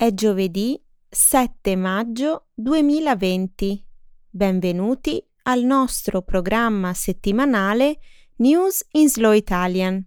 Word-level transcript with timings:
È 0.00 0.14
giovedì 0.14 0.80
7 1.08 1.74
maggio 1.74 2.50
2020. 2.54 3.84
Benvenuti 4.30 5.20
al 5.42 5.64
nostro 5.64 6.22
programma 6.22 6.94
settimanale 6.94 7.98
News 8.36 8.86
in 8.92 9.08
Slow 9.08 9.32
Italian. 9.32 10.00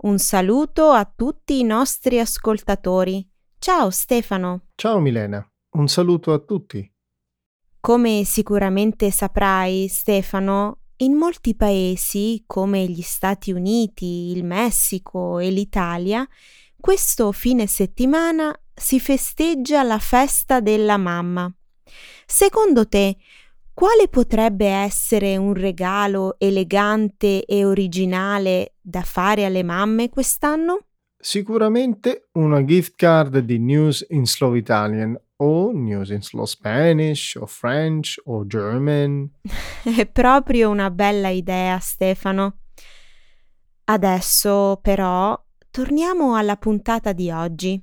Un 0.00 0.18
saluto 0.18 0.90
a 0.90 1.10
tutti 1.10 1.58
i 1.58 1.62
nostri 1.62 2.20
ascoltatori. 2.20 3.26
Ciao 3.56 3.88
Stefano. 3.88 4.66
Ciao 4.74 4.98
Milena, 4.98 5.42
un 5.78 5.88
saluto 5.88 6.34
a 6.34 6.38
tutti. 6.38 6.86
Come 7.80 8.24
sicuramente 8.24 9.10
saprai, 9.10 9.88
Stefano, 9.88 10.80
in 10.96 11.14
molti 11.14 11.56
paesi 11.56 12.44
come 12.46 12.84
gli 12.84 13.00
Stati 13.00 13.50
Uniti, 13.50 14.30
il 14.36 14.44
Messico 14.44 15.38
e 15.38 15.48
l'Italia, 15.48 16.28
questo 16.78 17.32
fine 17.32 17.66
settimana 17.66 18.54
si 18.74 19.00
festeggia 19.00 19.82
la 19.82 19.98
festa 19.98 20.60
della 20.60 20.96
mamma. 20.96 21.52
Secondo 22.26 22.88
te, 22.88 23.16
quale 23.74 24.08
potrebbe 24.08 24.66
essere 24.66 25.36
un 25.36 25.54
regalo 25.54 26.36
elegante 26.38 27.44
e 27.44 27.64
originale 27.64 28.74
da 28.80 29.02
fare 29.02 29.44
alle 29.44 29.62
mamme 29.62 30.08
quest'anno? 30.08 30.86
Sicuramente 31.18 32.28
una 32.32 32.64
gift 32.64 32.94
card 32.96 33.38
di 33.38 33.58
News 33.58 34.04
in 34.10 34.26
Slow 34.26 34.54
Italian 34.54 35.18
o 35.36 35.70
News 35.72 36.10
in 36.10 36.22
Slow 36.22 36.44
Spanish 36.44 37.36
o 37.36 37.46
French 37.46 38.20
o 38.24 38.46
German. 38.46 39.30
È 39.82 40.06
proprio 40.06 40.68
una 40.70 40.90
bella 40.90 41.28
idea, 41.28 41.78
Stefano. 41.78 42.58
Adesso 43.84 44.78
però 44.82 45.40
torniamo 45.70 46.36
alla 46.36 46.56
puntata 46.56 47.12
di 47.12 47.30
oggi. 47.30 47.82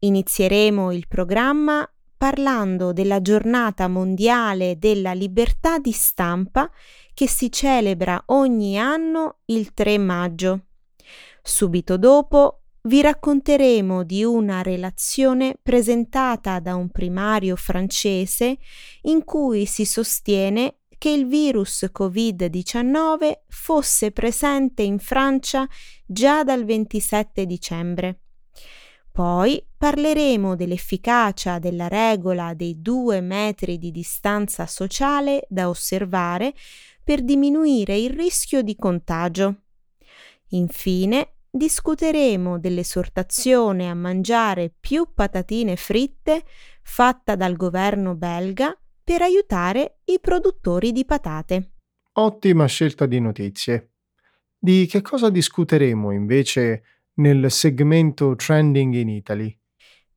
Inizieremo 0.00 0.92
il 0.92 1.08
programma 1.08 1.90
parlando 2.16 2.92
della 2.92 3.20
giornata 3.20 3.88
mondiale 3.88 4.78
della 4.78 5.12
libertà 5.12 5.78
di 5.78 5.92
stampa 5.92 6.70
che 7.14 7.28
si 7.28 7.50
celebra 7.50 8.22
ogni 8.26 8.78
anno 8.78 9.38
il 9.46 9.74
3 9.74 9.98
maggio. 9.98 10.66
Subito 11.42 11.96
dopo 11.96 12.62
vi 12.82 13.00
racconteremo 13.00 14.04
di 14.04 14.22
una 14.22 14.62
relazione 14.62 15.56
presentata 15.62 16.60
da 16.60 16.74
un 16.74 16.90
primario 16.90 17.56
francese 17.56 18.58
in 19.02 19.24
cui 19.24 19.66
si 19.66 19.84
sostiene 19.84 20.78
che 20.96 21.10
il 21.10 21.26
virus 21.26 21.88
Covid-19 21.92 23.32
fosse 23.48 24.10
presente 24.10 24.82
in 24.82 24.98
Francia 24.98 25.66
già 26.04 26.42
dal 26.44 26.64
27 26.64 27.46
dicembre. 27.46 28.20
Poi 29.18 29.60
parleremo 29.76 30.54
dell'efficacia 30.54 31.58
della 31.58 31.88
regola 31.88 32.54
dei 32.54 32.80
due 32.80 33.20
metri 33.20 33.76
di 33.76 33.90
distanza 33.90 34.64
sociale 34.64 35.44
da 35.48 35.68
osservare 35.68 36.54
per 37.02 37.24
diminuire 37.24 37.98
il 37.98 38.10
rischio 38.10 38.62
di 38.62 38.76
contagio. 38.76 39.62
Infine 40.50 41.38
discuteremo 41.50 42.60
dell'esortazione 42.60 43.90
a 43.90 43.94
mangiare 43.94 44.72
più 44.78 45.08
patatine 45.12 45.74
fritte 45.74 46.44
fatta 46.80 47.34
dal 47.34 47.56
governo 47.56 48.14
belga 48.14 48.72
per 49.02 49.22
aiutare 49.22 49.98
i 50.04 50.20
produttori 50.20 50.92
di 50.92 51.04
patate. 51.04 51.72
Ottima 52.12 52.66
scelta 52.66 53.04
di 53.04 53.18
notizie. 53.18 53.94
Di 54.56 54.86
che 54.86 55.02
cosa 55.02 55.28
discuteremo 55.28 56.12
invece 56.12 56.97
nel 57.18 57.50
segmento 57.50 58.34
Trending 58.34 58.94
in 58.94 59.08
Italy. 59.08 59.56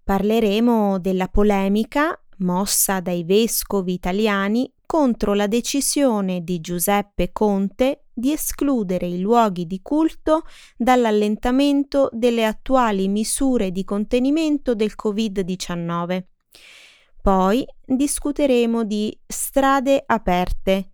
Parleremo 0.04 1.00
della 1.00 1.28
polemica 1.28 2.20
mossa 2.38 3.00
dai 3.00 3.24
vescovi 3.24 3.94
italiani 3.94 4.72
contro 4.86 5.34
la 5.34 5.48
decisione 5.48 6.44
di 6.44 6.60
Giuseppe 6.60 7.32
Conte 7.32 8.06
di 8.14 8.32
escludere 8.32 9.08
i 9.08 9.20
luoghi 9.20 9.66
di 9.66 9.80
culto 9.82 10.44
dall'allentamento 10.76 12.10
delle 12.12 12.46
attuali 12.46 13.08
misure 13.08 13.72
di 13.72 13.84
contenimento 13.84 14.76
del 14.76 14.94
Covid-19. 15.02 16.24
Poi 17.22 17.66
discuteremo 17.86 18.84
di 18.84 19.18
Strade 19.26 20.04
aperte, 20.06 20.90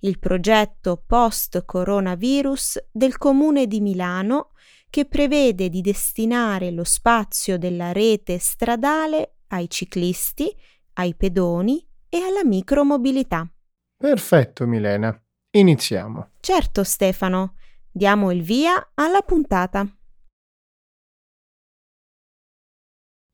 il 0.00 0.18
progetto 0.18 1.02
post-coronavirus 1.04 2.88
del 2.92 3.18
Comune 3.18 3.66
di 3.66 3.80
Milano 3.80 4.50
che 4.90 5.06
prevede 5.06 5.70
di 5.70 5.80
destinare 5.80 6.70
lo 6.72 6.84
spazio 6.84 7.56
della 7.56 7.92
rete 7.92 8.38
stradale 8.38 9.36
ai 9.48 9.70
ciclisti, 9.70 10.54
ai 10.94 11.14
pedoni 11.14 11.86
e 12.08 12.18
alla 12.18 12.44
micromobilità. 12.44 13.48
Perfetto, 13.96 14.66
Milena. 14.66 15.16
Iniziamo. 15.52 16.32
Certo, 16.40 16.82
Stefano. 16.84 17.54
Diamo 17.90 18.30
il 18.32 18.42
via 18.42 18.90
alla 18.94 19.22
puntata. 19.22 19.86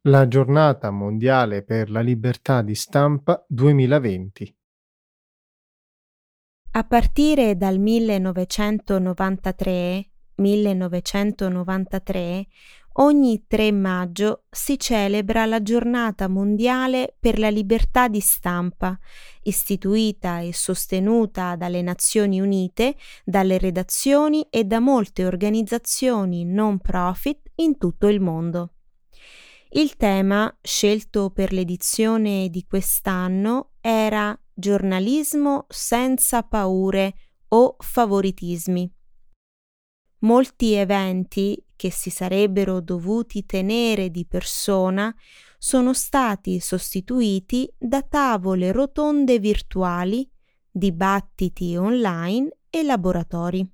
La 0.09 0.28
giornata 0.28 0.91
mondiale 0.91 1.65
per 1.65 1.91
la 1.91 2.00
libertà 2.00 2.62
di 2.62 2.75
stampa 2.75 3.44
2020. 3.49 4.59
A 6.73 6.84
partire 6.84 7.56
dal 7.56 7.78
1993 7.78 10.11
1993, 10.37 12.47
ogni 12.99 13.45
3 13.47 13.73
maggio 13.73 14.45
si 14.51 14.79
celebra 14.79 15.47
la 15.47 15.63
giornata 15.63 16.29
mondiale 16.29 17.17
per 17.19 17.39
la 17.39 17.49
libertà 17.49 18.09
di 18.09 18.21
stampa, 18.21 18.99
istituita 19.43 20.41
e 20.41 20.53
sostenuta 20.53 21.57
dalle 21.57 21.83
Nazioni 21.83 22.41
Unite, 22.41 22.97
dalle 23.25 23.59
redazioni 23.59 24.47
e 24.51 24.65
da 24.65 24.81
molte 24.81 25.25
organizzazioni 25.25 26.45
non 26.45 26.79
profit 26.79 27.51
in 27.57 27.79
tutto 27.79 28.09
il 28.09 28.21
mondo. 28.21 28.73
Il 29.71 29.97
tema 29.97 30.57
scelto 30.63 31.31
per 31.31 31.53
l'edizione 31.53 32.49
di 32.49 32.65
quest'anno 32.67 33.73
era 33.81 34.39
Giornalismo 34.55 35.67
senza 35.69 36.43
paure 36.43 37.15
o 37.49 37.77
favoritismi 37.79 38.96
Molti 40.26 40.72
eventi 40.72 41.64
che 41.76 41.92
si 41.92 42.10
sarebbero 42.10 42.81
dovuti 42.81 43.47
tenere 43.47 44.10
di 44.10 44.26
persona 44.26 45.14
sono 45.56 45.94
stati 45.94 46.59
sostituiti 46.59 47.72
da 47.78 48.03
tavole 48.03 48.72
rotonde 48.72 49.38
virtuali, 49.38 50.28
dibattiti 50.69 51.76
online 51.76 52.56
e 52.69 52.82
laboratori. 52.82 53.64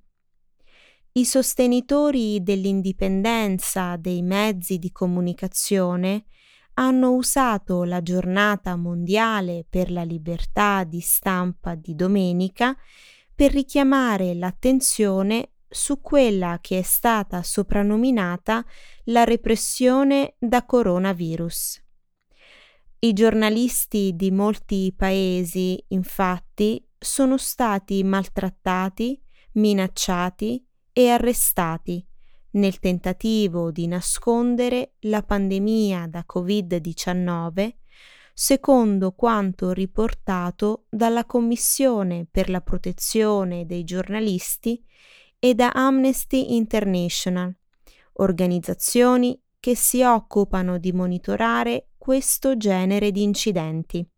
I 1.13 1.25
sostenitori 1.25 2.43
dell'indipendenza 2.43 3.95
dei 3.95 4.21
mezzi 4.21 4.77
di 4.77 4.91
comunicazione 4.91 6.25
hanno 6.75 7.13
usato 7.13 7.83
la 7.83 8.03
giornata 8.03 8.75
mondiale 8.75 9.65
per 9.67 9.89
la 9.89 10.03
libertà 10.03 10.83
di 10.83 10.99
stampa 10.99 11.73
di 11.73 11.95
domenica 11.95 12.77
per 13.33 13.51
richiamare 13.51 14.35
l'attenzione 14.35 15.52
su 15.73 16.01
quella 16.01 16.59
che 16.61 16.79
è 16.79 16.81
stata 16.83 17.41
soprannominata 17.41 18.63
la 19.05 19.23
repressione 19.23 20.35
da 20.37 20.65
coronavirus. 20.65 21.81
I 22.99 23.11
giornalisti 23.11 24.13
di 24.15 24.31
molti 24.31 24.93
paesi, 24.95 25.83
infatti, 25.89 26.87
sono 26.97 27.37
stati 27.37 28.03
maltrattati, 28.03 29.21
minacciati 29.53 30.65
e 30.93 31.09
arrestati 31.09 32.05
nel 32.51 32.79
tentativo 32.79 33.71
di 33.71 33.87
nascondere 33.87 34.93
la 35.01 35.23
pandemia 35.23 36.07
da 36.07 36.23
Covid-19, 36.31 37.73
secondo 38.33 39.11
quanto 39.11 39.71
riportato 39.71 40.85
dalla 40.89 41.25
Commissione 41.25 42.27
per 42.29 42.49
la 42.49 42.61
protezione 42.61 43.65
dei 43.65 43.83
giornalisti 43.83 44.83
e 45.43 45.55
da 45.55 45.71
Amnesty 45.71 46.55
International, 46.55 47.53
organizzazioni 48.13 49.37
che 49.59 49.75
si 49.75 50.01
occupano 50.01 50.77
di 50.77 50.93
monitorare 50.93 51.89
questo 51.97 52.55
genere 52.55 53.11
di 53.11 53.23
incidenti. 53.23 54.09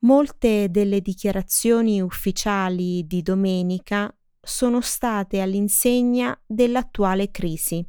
Molte 0.00 0.72
delle 0.72 1.00
dichiarazioni 1.00 2.00
ufficiali 2.00 3.06
di 3.06 3.22
domenica 3.22 4.12
sono 4.40 4.80
state 4.80 5.40
all'insegna 5.40 6.36
dell'attuale 6.44 7.30
crisi. 7.30 7.88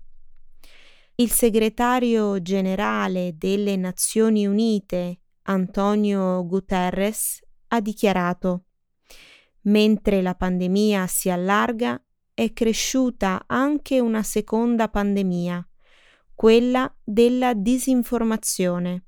Il 1.15 1.31
segretario 1.31 2.39
generale 2.43 3.33
delle 3.39 3.75
Nazioni 3.75 4.45
Unite, 4.45 5.21
Antonio 5.47 6.45
Guterres, 6.45 7.39
ha 7.69 7.81
dichiarato 7.81 8.65
Mentre 9.63 10.21
la 10.21 10.35
pandemia 10.35 11.07
si 11.07 11.29
allarga, 11.29 12.01
è 12.33 12.51
cresciuta 12.51 13.43
anche 13.47 13.99
una 13.99 14.23
seconda 14.23 14.89
pandemia, 14.89 15.65
quella 16.33 16.93
della 17.03 17.53
disinformazione, 17.53 19.05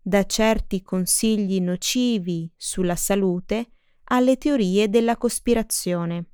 da 0.00 0.24
certi 0.24 0.82
consigli 0.82 1.60
nocivi 1.60 2.50
sulla 2.56 2.96
salute 2.96 3.72
alle 4.04 4.36
teorie 4.36 4.88
della 4.88 5.16
cospirazione. 5.16 6.30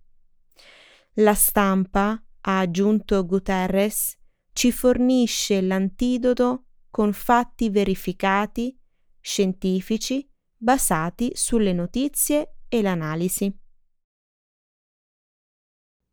La 1.14 1.34
stampa, 1.34 2.22
ha 2.42 2.58
aggiunto 2.58 3.26
Guterres, 3.26 4.16
ci 4.52 4.72
fornisce 4.72 5.60
l'antidoto 5.60 6.64
con 6.90 7.12
fatti 7.12 7.68
verificati, 7.68 8.78
scientifici, 9.20 10.28
basati 10.56 11.32
sulle 11.34 11.72
notizie 11.72 12.54
e 12.70 12.80
l'analisi. 12.80 13.54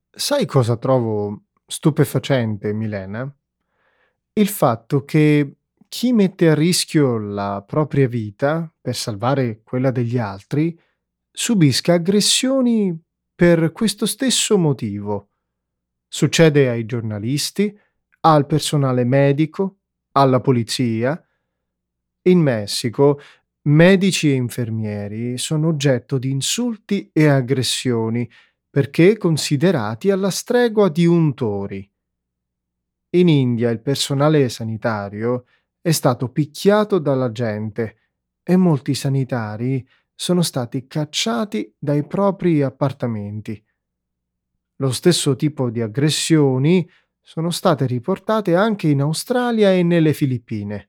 Sai 0.09 0.45
cosa 0.47 0.75
trovo 0.77 1.43
stupefacente, 1.65 2.73
Milena? 2.73 3.31
Il 4.33 4.47
fatto 4.47 5.05
che 5.05 5.57
chi 5.87 6.11
mette 6.11 6.49
a 6.49 6.55
rischio 6.55 7.17
la 7.19 7.63
propria 7.65 8.07
vita 8.07 8.73
per 8.81 8.95
salvare 8.95 9.61
quella 9.63 9.91
degli 9.91 10.17
altri 10.17 10.77
subisca 11.31 11.93
aggressioni 11.93 12.99
per 13.35 13.71
questo 13.71 14.07
stesso 14.07 14.57
motivo. 14.57 15.29
Succede 16.07 16.67
ai 16.67 16.85
giornalisti, 16.85 17.79
al 18.21 18.47
personale 18.47 19.03
medico, 19.03 19.77
alla 20.13 20.41
polizia. 20.41 21.23
In 22.23 22.39
Messico 22.39 23.19
medici 23.67 24.31
e 24.31 24.35
infermieri 24.35 25.37
sono 25.37 25.67
oggetto 25.67 26.17
di 26.17 26.29
insulti 26.29 27.09
e 27.11 27.27
aggressioni 27.27 28.29
perché 28.69 29.17
considerati 29.17 30.09
alla 30.09 30.29
stregua 30.29 30.87
di 30.87 31.05
untori. 31.05 31.89
In 33.15 33.27
India 33.27 33.69
il 33.69 33.81
personale 33.81 34.47
sanitario 34.47 35.45
è 35.81 35.91
stato 35.91 36.29
picchiato 36.29 36.99
dalla 36.99 37.31
gente 37.31 37.97
e 38.41 38.55
molti 38.55 38.93
sanitari 38.93 39.85
sono 40.15 40.43
stati 40.43 40.87
cacciati 40.87 41.75
dai 41.77 42.05
propri 42.07 42.61
appartamenti. 42.61 43.61
Lo 44.77 44.91
stesso 44.91 45.35
tipo 45.35 45.69
di 45.69 45.81
aggressioni 45.81 46.89
sono 47.19 47.49
state 47.49 47.85
riportate 47.85 48.55
anche 48.55 48.87
in 48.87 49.01
Australia 49.01 49.73
e 49.73 49.83
nelle 49.83 50.13
Filippine. 50.13 50.86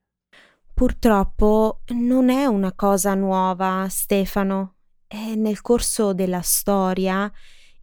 Purtroppo 0.79 1.81
non 1.89 2.29
è 2.29 2.47
una 2.47 2.73
cosa 2.73 3.15
nuova, 3.15 3.89
Stefano. 3.91 4.77
E 5.09 5.35
nel 5.35 5.61
corso 5.61 6.15
della 6.15 6.41
storia, 6.41 7.29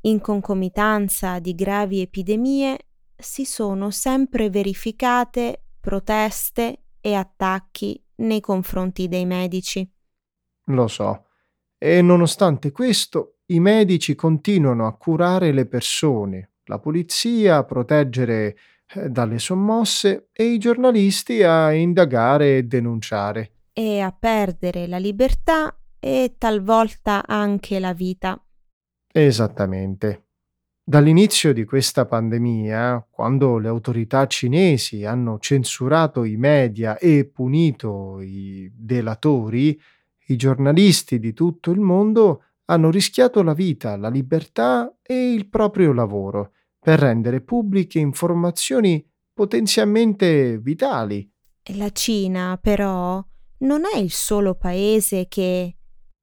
in 0.04 0.22
concomitanza 0.22 1.40
di 1.40 1.54
gravi 1.56 2.00
epidemie, 2.00 2.78
si 3.14 3.44
sono 3.44 3.92
sempre 3.92 4.50
verificate 4.50 5.64
proteste 5.78 6.84
e 7.02 7.14
attacchi 7.16 8.02
nei 8.20 8.40
confronti 8.40 9.10
dei 9.10 9.26
medici. 9.26 9.86
Lo 10.68 10.88
so. 10.88 11.26
E 11.78 12.02
nonostante 12.02 12.72
questo, 12.72 13.40
i 13.48 13.60
medici 13.60 14.16
continuano 14.16 14.88
a 14.88 14.96
curare 14.96 15.52
le 15.52 15.66
persone, 15.66 16.54
la 16.64 16.80
polizia 16.80 17.58
a 17.58 17.66
proteggere 17.66 18.56
dalle 19.08 19.40
sommosse 19.40 20.30
e 20.32 20.46
i 20.46 20.58
giornalisti 20.58 21.44
a 21.44 21.72
indagare 21.72 22.58
e 22.58 22.64
denunciare. 22.64 23.52
E 23.74 24.00
a 24.00 24.12
perdere 24.12 24.88
la 24.88 24.98
libertà 24.98 25.76
e 26.00 26.36
talvolta 26.38 27.24
anche 27.26 27.80
la 27.80 27.94
vita. 27.94 28.42
Esattamente. 29.12 30.22
Dall'inizio 30.88 31.52
di 31.52 31.66
questa 31.66 32.06
pandemia, 32.06 33.08
quando 33.10 33.58
le 33.58 33.68
autorità 33.68 34.28
cinesi 34.28 35.04
hanno 35.04 35.40
censurato 35.40 36.24
i 36.24 36.36
media 36.38 36.98
e 37.00 37.26
punito 37.26 38.22
i 38.22 38.72
delatori, 38.72 39.82
i 40.28 40.36
giornalisti 40.36 41.18
di 41.20 41.34
tutto 41.34 41.72
il 41.72 41.80
mondo 41.80 42.44
hanno 42.66 42.92
rischiato 42.92 43.42
la 43.42 43.54
vita, 43.54 43.98
la 43.98 44.10
libertà 44.10 44.96
e 45.02 45.34
il 45.34 45.48
proprio 45.48 45.92
lavoro 45.92 46.52
per 46.86 47.00
rendere 47.00 47.42
pubbliche 47.42 47.98
informazioni 47.98 49.04
potenzialmente 49.34 50.60
vitali. 50.60 51.28
La 51.78 51.90
Cina, 51.90 52.60
però, 52.62 53.26
non 53.62 53.82
è 53.92 53.98
il 53.98 54.12
solo 54.12 54.54
paese 54.54 55.26
che... 55.28 55.78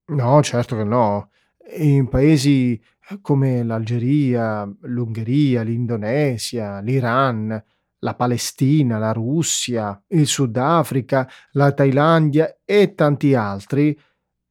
No, 0.07 0.41
certo 0.41 0.77
che 0.77 0.85
no. 0.85 1.31
In 1.79 2.07
paesi 2.07 2.81
come 3.23 3.65
l'Algeria, 3.65 4.73
l'Ungheria, 4.83 5.63
l'Indonesia, 5.63 6.79
l'Iran, 6.79 7.65
la 7.99 8.15
Palestina, 8.15 8.99
la 8.99 9.11
Russia, 9.11 10.01
il 10.11 10.29
Sudafrica, 10.29 11.29
la 11.55 11.73
Thailandia 11.73 12.61
e 12.65 12.95
tanti 12.95 13.35
altri, 13.35 13.99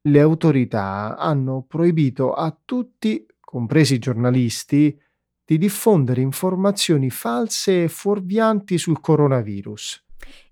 le 0.01 0.19
autorità 0.19 1.15
hanno 1.15 1.63
proibito 1.65 2.33
a 2.33 2.53
tutti, 2.65 3.25
compresi 3.39 3.93
i 3.93 3.99
giornalisti, 3.99 4.99
di 5.51 5.57
diffondere 5.57 6.21
informazioni 6.21 7.09
false 7.09 7.83
e 7.83 7.87
fuorvianti 7.89 8.77
sul 8.77 9.01
coronavirus. 9.01 10.01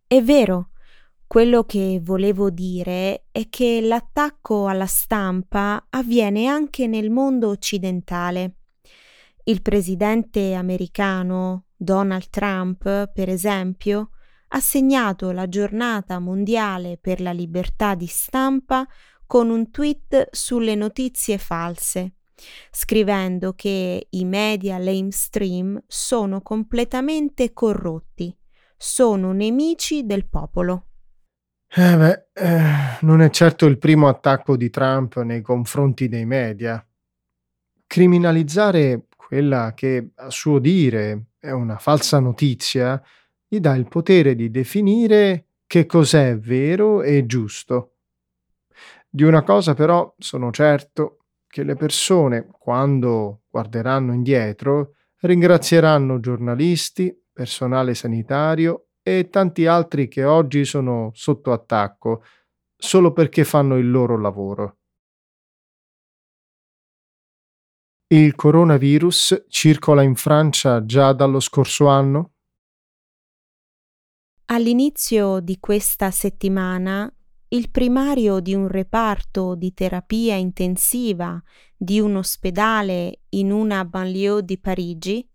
È 0.06 0.22
vero. 0.22 0.72
Quello 1.25 1.63
che 1.63 2.01
volevo 2.04 2.50
dire 2.50 3.28
è 3.31 3.48
che 3.48 3.80
l'attacco 3.80 4.68
alla 4.68 4.88
stampa 4.88 5.86
avviene 5.90 6.48
anche 6.48 6.86
nel 6.88 7.12
mondo 7.12 7.48
occidentale. 7.48 8.56
Il 9.46 9.62
presidente 9.62 10.54
americano 10.54 11.68
Donald 11.78 12.30
Trump, 12.30 13.10
per 13.13 13.30
esempio, 13.30 14.10
ha 14.50 14.60
segnato 14.60 15.31
la 15.31 15.48
giornata 15.48 16.19
mondiale 16.19 16.98
per 16.98 17.22
la 17.22 17.31
libertà 17.31 17.96
di 17.96 18.07
stampa 18.07 18.86
con 19.25 19.50
un 19.50 19.72
tweet 19.72 20.28
sulle 20.31 20.75
notizie 20.75 21.38
false 21.38 22.16
scrivendo 22.71 23.53
che 23.53 24.07
i 24.09 24.25
media 24.25 24.77
mainstream 24.77 25.81
sono 25.88 26.41
completamente 26.41 27.53
corrotti, 27.53 28.36
sono 28.77 29.31
nemici 29.31 30.06
del 30.06 30.27
popolo. 30.27 30.86
Eh 31.71 31.97
beh, 31.97 32.27
eh, 32.33 32.97
non 33.01 33.21
è 33.21 33.30
certo 33.30 33.68
il 33.68 33.77
primo 33.77 34.07
attacco 34.07 34.57
di 34.57 34.69
Trump 34.69 35.21
nei 35.21 35.41
confronti 35.41 36.07
dei 36.07 36.25
media. 36.25 36.83
Criminalizzare 37.86 39.05
quella 39.15 39.74
che, 39.75 40.10
a 40.15 40.31
suo 40.31 40.58
dire, 40.58 41.25
è 41.38 41.51
una 41.51 41.77
falsa 41.77 42.19
notizia, 42.19 43.01
gli 43.48 43.60
dà 43.60 43.75
il 43.75 43.88
potere 43.88 44.34
di 44.34 44.50
definire 44.50 45.46
che 45.67 45.86
cos'è 45.86 46.38
vero 46.39 47.03
e 47.03 47.27
giusto. 47.27 47.93
Di 49.08 49.24
una 49.24 49.43
cosa 49.43 49.75
però 49.75 50.13
sono 50.17 50.51
certo 50.51 51.18
che 51.50 51.63
le 51.63 51.75
persone, 51.75 52.48
quando 52.48 53.41
guarderanno 53.50 54.13
indietro, 54.13 54.94
ringrazieranno 55.22 56.20
giornalisti, 56.20 57.13
personale 57.34 57.96
sanitario 57.96 58.89
e 59.01 59.29
tanti 59.29 59.65
altri 59.65 60.08
che 60.08 60.24
oggi 60.24 60.63
sono 60.63 61.10
sotto 61.13 61.51
attacco 61.51 62.24
solo 62.77 63.12
perché 63.12 63.44
fanno 63.44 63.77
il 63.77 63.89
loro 63.89 64.18
lavoro. 64.18 64.77
Il 68.12 68.36
coronavirus 68.36 69.46
circola 69.50 70.01
in 70.01 70.15
Francia 70.15 70.86
già 70.86 71.13
dallo 71.13 71.39
scorso 71.39 71.88
anno? 71.88 72.34
All'inizio 74.46 75.39
di 75.39 75.60
questa 75.60 76.10
settimana 76.10 77.12
il 77.50 77.72
primario 77.72 78.39
di 78.39 78.53
un 78.53 78.68
reparto 78.68 79.56
di 79.56 79.74
terapia 79.74 80.36
intensiva 80.36 81.41
di 81.75 82.00
un 82.00 82.15
ospedale 82.18 83.22
in 83.29 83.51
una 83.51 83.86
banlieue 83.86 84.44
di 84.44 84.60
Parigi 84.60 85.27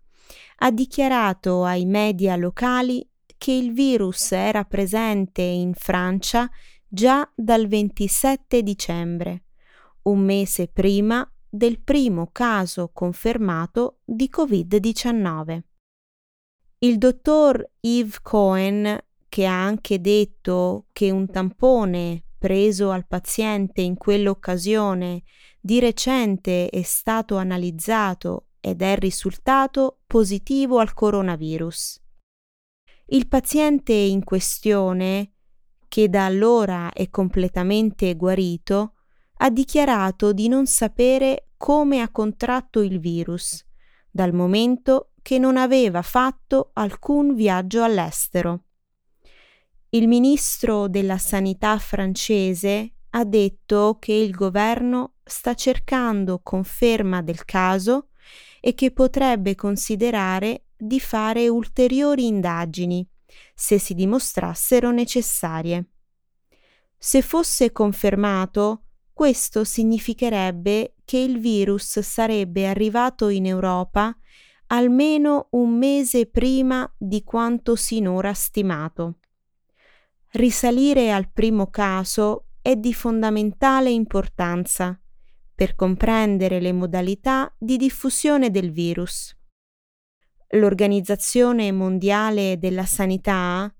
ha 0.59 0.71
dichiarato 0.71 1.65
ai 1.65 1.85
media 1.85 2.37
locali 2.37 3.07
che 3.37 3.53
il 3.53 3.73
virus 3.73 4.33
era 4.33 4.65
presente 4.65 5.43
in 5.43 5.75
Francia 5.75 6.49
già 6.87 7.29
dal 7.35 7.67
27 7.67 8.63
dicembre, 8.63 9.45
un 10.03 10.21
mese 10.21 10.69
prima 10.69 11.29
del 11.49 11.81
primo 11.81 12.29
caso 12.31 12.91
confermato 12.93 13.99
di 14.05 14.31
Covid-19. 14.35 15.61
Il 16.79 16.99
dottor 16.99 17.71
Yves 17.81 18.21
Cohen 18.21 18.99
che 19.35 19.47
ha 19.47 19.65
anche 19.65 20.01
detto 20.01 20.87
che 20.93 21.11
un 21.11 21.29
tampone 21.29 22.23
preso 22.39 22.93
al 22.93 23.05
paziente 23.05 23.81
in 23.81 23.97
quell'occasione 23.97 25.25
di 25.61 25.81
recente 25.81 26.69
è 26.69 26.83
stato 26.83 27.37
analizzato 27.37 28.51
ed 28.61 28.81
è 28.81 28.97
risultato 28.97 30.03
positivo 30.07 30.79
al 30.79 30.95
coronavirus. 30.95 32.01
Il 33.07 33.27
paziente 33.27 33.93
in 33.93 34.23
questione, 34.23 35.33
che 35.89 36.09
da 36.09 36.27
allora 36.27 36.93
è 36.93 37.11
completamente 37.11 38.15
guarito, 38.15 38.93
ha 39.39 39.51
dichiarato 39.51 40.33
di 40.33 40.47
non 40.47 40.67
sapere 40.67 41.49
come 41.57 42.03
ha 42.03 42.09
contratto 42.09 42.83
il 42.83 43.01
virus, 43.01 43.67
dal 44.09 44.33
momento 44.33 45.11
che 45.23 45.41
non 45.41 45.57
aveva 45.57 46.03
fatto 46.03 46.71
alcun 46.75 47.35
viaggio 47.35 47.83
all'estero. 47.83 48.64
Il 49.95 50.09
ministro 50.09 50.89
della 50.89 51.19
Sanità 51.19 51.79
francese 51.79 52.95
ha 53.11 53.25
detto 53.25 53.99
che 54.01 54.13
il 54.13 54.33
governo 54.33 55.19
sta 55.23 55.55
cercando 55.55 56.41
conferma 56.43 57.23
del 57.23 57.45
caso 57.45 58.09
e 58.61 58.75
che 58.75 58.91
potrebbe 58.91 59.55
considerare 59.55 60.65
di 60.77 60.99
fare 60.99 61.47
ulteriori 61.47 62.27
indagini 62.27 63.07
se 63.55 63.79
si 63.79 63.95
dimostrassero 63.95 64.91
necessarie. 64.91 65.91
Se 66.99 67.23
fosse 67.23 67.71
confermato, 67.71 68.87
questo 69.13 69.63
significherebbe 69.63 70.97
che 71.05 71.19
il 71.19 71.39
virus 71.39 72.01
sarebbe 72.01 72.67
arrivato 72.67 73.29
in 73.29 73.47
Europa 73.47 74.13
almeno 74.67 75.47
un 75.51 75.79
mese 75.79 76.27
prima 76.27 76.93
di 76.99 77.23
quanto 77.23 77.77
sinora 77.77 78.35
stimato. 78.35 79.19
Risalire 80.37 81.13
al 81.13 81.31
primo 81.31 81.69
caso 81.69 82.47
è 82.61 82.75
di 82.75 82.93
fondamentale 82.93 83.91
importanza 83.91 85.01
per 85.55 85.77
comprendere 85.77 86.59
le 86.61 86.73
modalità 86.73 87.55
di 87.57 87.77
diffusione 87.77 88.51
del 88.51 88.73
virus. 88.73 89.33
L'Organizzazione 90.49 91.71
Mondiale 91.71 92.59
della 92.59 92.85
Sanità 92.85 93.73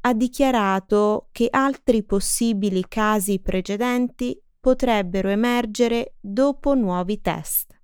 ha 0.00 0.12
dichiarato 0.12 1.28
che 1.32 1.48
altri 1.50 2.04
possibili 2.04 2.84
casi 2.86 3.40
precedenti 3.40 4.38
potrebbero 4.60 5.30
emergere 5.30 6.16
dopo 6.20 6.74
nuovi 6.74 7.22
test. 7.22 7.80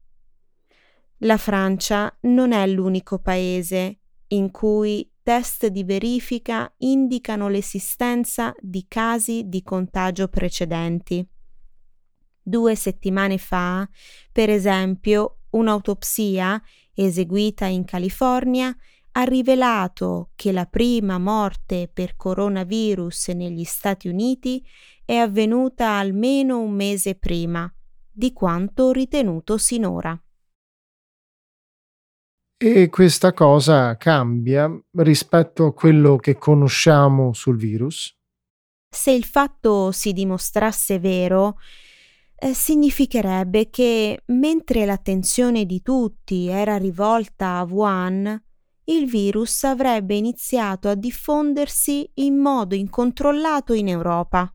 La 1.21 1.39
Francia 1.39 2.15
non 2.25 2.53
è 2.53 2.67
l'unico 2.67 3.19
paese 3.19 4.01
in 4.29 4.51
cui 4.51 5.10
test 5.23 5.67
di 5.67 5.85
verifica 5.85 6.73
indicano 6.79 7.49
l'esistenza 7.49 8.55
di 8.59 8.87
casi 8.89 9.49
di 9.49 9.63
contagio 9.63 10.29
precedenti. 10.29 11.27
Due 12.43 12.75
settimane 12.75 13.39
fa, 13.39 13.89
per 14.33 14.51
esempio, 14.51 15.41
un'autopsia 15.51 16.61
eseguita 16.95 17.67
in 17.67 17.85
California 17.85 18.75
ha 19.13 19.23
rivelato 19.25 20.31
che 20.37 20.53
la 20.53 20.67
prima 20.67 21.19
morte 21.19 21.91
per 21.93 22.17
coronavirus 22.17 23.29
negli 23.29 23.65
Stati 23.65 24.09
Uniti 24.09 24.65
è 25.05 25.17
avvenuta 25.17 25.99
almeno 25.99 26.61
un 26.61 26.73
mese 26.73 27.17
prima 27.17 27.73
di 28.11 28.33
quanto 28.33 28.93
ritenuto 28.93 29.59
sinora. 29.59 30.21
E 32.63 32.91
questa 32.91 33.33
cosa 33.33 33.97
cambia 33.97 34.71
rispetto 34.99 35.65
a 35.65 35.73
quello 35.73 36.17
che 36.17 36.37
conosciamo 36.37 37.33
sul 37.33 37.57
virus? 37.57 38.15
Se 38.87 39.11
il 39.11 39.25
fatto 39.25 39.93
si 39.93 40.13
dimostrasse 40.13 40.99
vero, 40.99 41.57
eh, 42.35 42.53
significherebbe 42.53 43.71
che 43.71 44.25
mentre 44.27 44.85
l'attenzione 44.85 45.65
di 45.65 45.81
tutti 45.81 46.49
era 46.49 46.77
rivolta 46.77 47.57
a 47.57 47.63
Wuhan, 47.63 48.45
il 48.85 49.07
virus 49.07 49.65
avrebbe 49.65 50.17
iniziato 50.17 50.91
a 50.91 50.95
diffondersi 50.95 52.11
in 52.17 52.37
modo 52.37 52.75
incontrollato 52.75 53.73
in 53.73 53.89
Europa. 53.89 54.55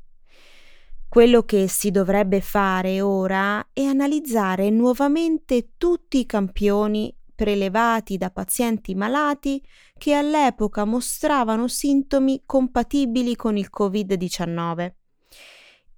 Quello 1.09 1.41
che 1.41 1.67
si 1.67 1.89
dovrebbe 1.89 2.41
fare 2.41 3.01
ora 3.01 3.67
è 3.73 3.81
analizzare 3.81 4.69
nuovamente 4.69 5.71
tutti 5.75 6.19
i 6.19 6.27
campioni 6.27 7.11
prelevati 7.35 8.17
da 8.17 8.31
pazienti 8.31 8.95
malati 8.95 9.61
che 9.97 10.13
all'epoca 10.13 10.85
mostravano 10.85 11.67
sintomi 11.67 12.43
compatibili 12.45 13.35
con 13.35 13.57
il 13.57 13.69
Covid-19. 13.75 14.93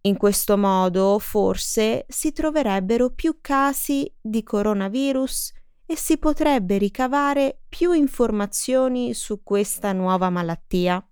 In 0.02 0.18
questo 0.18 0.58
modo 0.58 1.20
forse 1.20 2.06
si 2.08 2.32
troverebbero 2.32 3.12
più 3.12 3.38
casi 3.42 4.12
di 4.20 4.42
coronavirus 4.44 5.54
e 5.86 5.96
si 5.96 6.18
potrebbe 6.18 6.78
ricavare 6.78 7.62
più 7.70 7.94
informazioni 7.94 9.14
su 9.14 9.42
questa 9.44 9.94
nuova 9.94 10.30
malattia. 10.30 11.06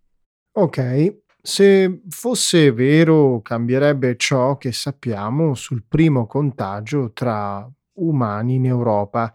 Ok, 0.57 1.23
se 1.41 2.01
fosse 2.09 2.71
vero 2.71 3.41
cambierebbe 3.41 4.15
ciò 4.17 4.57
che 4.57 4.71
sappiamo 4.71 5.53
sul 5.53 5.83
primo 5.87 6.25
contagio 6.25 7.11
tra 7.13 7.69
umani 7.93 8.55
in 8.55 8.65
Europa, 8.65 9.33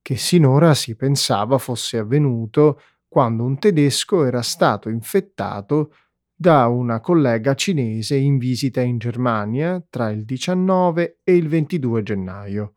che 0.00 0.16
sinora 0.16 0.74
si 0.74 0.96
pensava 0.96 1.58
fosse 1.58 1.98
avvenuto 1.98 2.80
quando 3.08 3.44
un 3.44 3.58
tedesco 3.58 4.24
era 4.24 4.42
stato 4.42 4.88
infettato 4.88 5.92
da 6.34 6.68
una 6.68 7.00
collega 7.00 7.54
cinese 7.54 8.14
in 8.16 8.38
visita 8.38 8.80
in 8.80 8.98
Germania 8.98 9.84
tra 9.90 10.10
il 10.10 10.24
19 10.24 11.20
e 11.24 11.34
il 11.34 11.48
22 11.48 12.02
gennaio. 12.02 12.74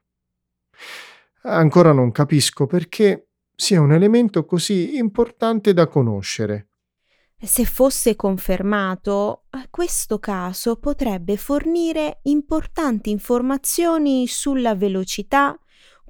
Ancora 1.44 1.92
non 1.92 2.12
capisco 2.12 2.66
perché 2.66 3.28
sia 3.56 3.82
un 3.82 3.92
elemento 3.92 4.46
così 4.46 4.98
importante 4.98 5.74
da 5.74 5.88
conoscere. 5.88 6.70
Se 7.44 7.66
fosse 7.66 8.16
confermato, 8.16 9.46
questo 9.70 10.20
caso 10.20 10.78
potrebbe 10.78 11.38
fornire 11.38 12.20
importanti 12.24 13.10
informazioni 13.10 14.28
sulla 14.28 14.76
velocità 14.76 15.56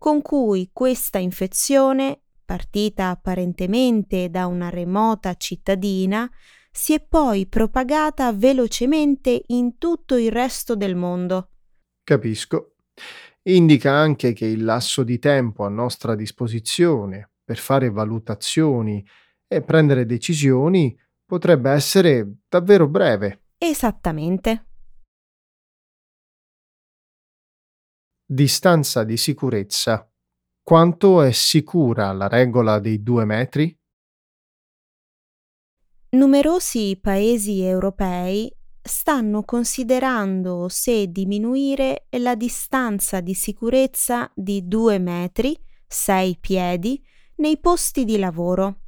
con 0.01 0.23
cui 0.23 0.71
questa 0.73 1.19
infezione, 1.19 2.21
partita 2.43 3.09
apparentemente 3.09 4.31
da 4.31 4.47
una 4.47 4.69
remota 4.69 5.35
cittadina, 5.35 6.27
si 6.71 6.95
è 6.95 7.05
poi 7.05 7.45
propagata 7.45 8.33
velocemente 8.33 9.43
in 9.49 9.77
tutto 9.77 10.15
il 10.15 10.31
resto 10.31 10.75
del 10.75 10.95
mondo. 10.95 11.49
Capisco. 12.03 12.77
Indica 13.43 13.91
anche 13.91 14.33
che 14.33 14.47
il 14.47 14.63
lasso 14.63 15.03
di 15.03 15.19
tempo 15.19 15.65
a 15.65 15.69
nostra 15.69 16.15
disposizione 16.15 17.33
per 17.43 17.57
fare 17.57 17.91
valutazioni 17.91 19.05
e 19.47 19.61
prendere 19.61 20.07
decisioni 20.07 20.99
potrebbe 21.23 21.69
essere 21.69 22.37
davvero 22.49 22.87
breve. 22.87 23.43
Esattamente. 23.55 24.65
Distanza 28.33 29.03
di 29.03 29.17
sicurezza. 29.17 30.09
Quanto 30.63 31.21
è 31.21 31.33
sicura 31.33 32.13
la 32.13 32.29
regola 32.29 32.79
dei 32.79 33.03
due 33.03 33.25
metri? 33.25 33.77
Numerosi 36.11 36.97
paesi 37.01 37.61
europei 37.61 38.49
stanno 38.81 39.43
considerando 39.43 40.69
se 40.69 41.07
diminuire 41.11 42.07
la 42.11 42.35
distanza 42.35 43.19
di 43.19 43.33
sicurezza 43.33 44.31
di 44.33 44.65
2 44.65 44.97
metri, 44.97 45.61
6 45.85 46.37
piedi, 46.39 47.03
nei 47.35 47.59
posti 47.59 48.05
di 48.05 48.17
lavoro. 48.17 48.83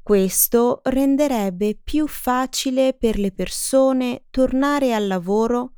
Questo 0.00 0.80
renderebbe 0.84 1.74
più 1.74 2.06
facile 2.06 2.94
per 2.94 3.18
le 3.18 3.32
persone 3.32 4.26
tornare 4.30 4.94
al 4.94 5.08
lavoro 5.08 5.72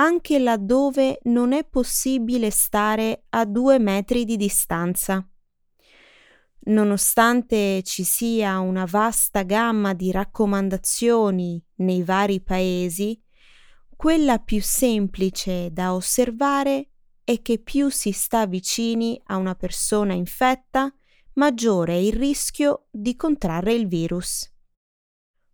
anche 0.00 0.38
laddove 0.38 1.20
non 1.24 1.52
è 1.52 1.64
possibile 1.64 2.50
stare 2.50 3.24
a 3.30 3.44
due 3.44 3.78
metri 3.78 4.24
di 4.24 4.36
distanza. 4.36 5.26
Nonostante 6.60 7.82
ci 7.82 8.04
sia 8.04 8.58
una 8.58 8.84
vasta 8.84 9.42
gamma 9.42 9.94
di 9.94 10.10
raccomandazioni 10.10 11.62
nei 11.76 12.02
vari 12.02 12.40
paesi, 12.40 13.20
quella 13.96 14.38
più 14.38 14.60
semplice 14.62 15.72
da 15.72 15.94
osservare 15.94 16.90
è 17.24 17.42
che 17.42 17.58
più 17.58 17.88
si 17.88 18.12
sta 18.12 18.46
vicini 18.46 19.20
a 19.26 19.36
una 19.36 19.56
persona 19.56 20.12
infetta, 20.12 20.94
maggiore 21.34 21.94
è 21.94 21.98
il 21.98 22.12
rischio 22.12 22.86
di 22.90 23.16
contrarre 23.16 23.72
il 23.72 23.88
virus. 23.88 24.48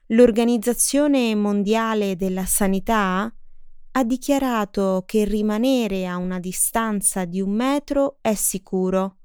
L'Organizzazione 0.08 1.34
Mondiale 1.34 2.16
della 2.16 2.44
Sanità 2.44 3.34
ha 3.96 4.04
dichiarato 4.04 5.04
che 5.06 5.24
rimanere 5.24 6.06
a 6.06 6.16
una 6.16 6.40
distanza 6.40 7.24
di 7.24 7.40
un 7.40 7.50
metro 7.50 8.18
è 8.20 8.34
sicuro 8.34 9.18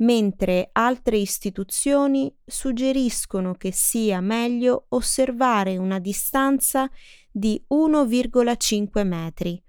mentre 0.00 0.70
altre 0.72 1.18
istituzioni 1.18 2.34
suggeriscono 2.44 3.54
che 3.54 3.72
sia 3.72 4.20
meglio 4.20 4.86
osservare 4.90 5.76
una 5.76 5.98
distanza 5.98 6.90
di 7.30 7.62
1,5 7.68 9.06
metri, 9.06 9.62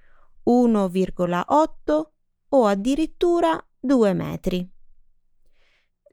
1,8 0.45 2.01
o 2.49 2.65
addirittura 2.65 3.61
2 3.79 4.13
metri. 4.13 4.69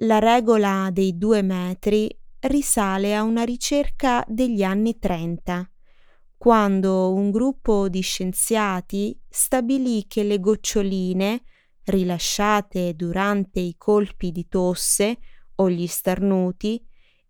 La 0.01 0.19
regola 0.19 0.91
dei 0.93 1.17
2 1.17 1.43
metri 1.43 2.09
risale 2.41 3.17
a 3.17 3.23
una 3.23 3.45
ricerca 3.45 4.25
degli 4.29 4.63
anni 4.63 4.99
30, 4.99 5.71
quando 6.39 7.13
un 7.13 7.33
gruppo 7.33 7.89
di 7.89 8.01
scienziati 8.01 9.21
stabilì 9.29 10.07
che 10.07 10.23
le 10.23 10.39
goccioline 10.39 11.43
rilasciate 11.83 12.95
durante 12.95 13.59
i 13.59 13.75
colpi 13.77 14.31
di 14.31 14.47
tosse 14.47 15.19
o 15.57 15.69
gli 15.69 15.89
starnuti 15.89 16.81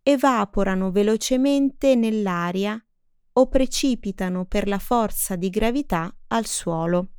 evaporano 0.02 0.90
velocemente 0.90 1.94
nell'aria 1.94 2.78
o 3.32 3.48
precipitano 3.48 4.44
per 4.44 4.68
la 4.68 4.78
forza 4.78 5.36
di 5.36 5.48
gravità 5.48 6.14
al 6.28 6.44
suolo. 6.44 7.12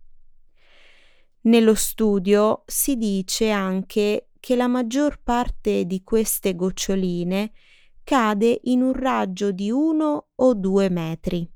Nello 1.41 1.73
studio 1.73 2.63
si 2.67 2.97
dice 2.97 3.49
anche 3.49 4.29
che 4.39 4.55
la 4.55 4.67
maggior 4.67 5.21
parte 5.23 5.85
di 5.85 6.03
queste 6.03 6.55
goccioline 6.55 7.51
cade 8.03 8.59
in 8.65 8.83
un 8.83 8.93
raggio 8.93 9.51
di 9.51 9.71
uno 9.71 10.29
o 10.35 10.53
due 10.53 10.89
metri. 10.89 11.49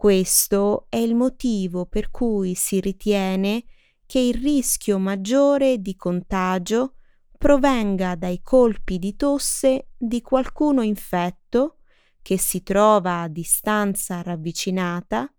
Questo 0.00 0.86
è 0.88 0.96
il 0.96 1.14
motivo 1.14 1.84
per 1.84 2.10
cui 2.10 2.54
si 2.54 2.80
ritiene 2.80 3.64
che 4.06 4.18
il 4.18 4.32
rischio 4.32 4.98
maggiore 4.98 5.76
di 5.82 5.94
contagio 5.94 6.94
provenga 7.36 8.14
dai 8.14 8.40
colpi 8.42 8.98
di 8.98 9.14
tosse 9.14 9.90
di 9.98 10.22
qualcuno 10.22 10.80
infetto 10.80 11.80
che 12.22 12.38
si 12.38 12.62
trova 12.62 13.20
a 13.20 13.28
distanza 13.28 14.22
ravvicinata 14.22 15.30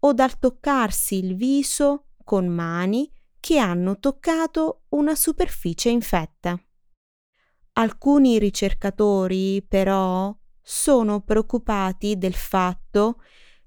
o 0.00 0.12
dal 0.12 0.38
toccarsi 0.38 1.24
il 1.24 1.34
viso 1.34 2.08
con 2.24 2.46
mani 2.46 3.10
che 3.40 3.56
hanno 3.56 3.98
toccato 3.98 4.82
una 4.90 5.14
superficie 5.14 5.88
infetta. 5.88 6.62
Alcuni 7.72 8.38
ricercatori, 8.38 9.64
però, 9.66 10.36
sono 10.60 11.22
preoccupati 11.22 12.18
del 12.18 12.34
fatto 12.34 13.16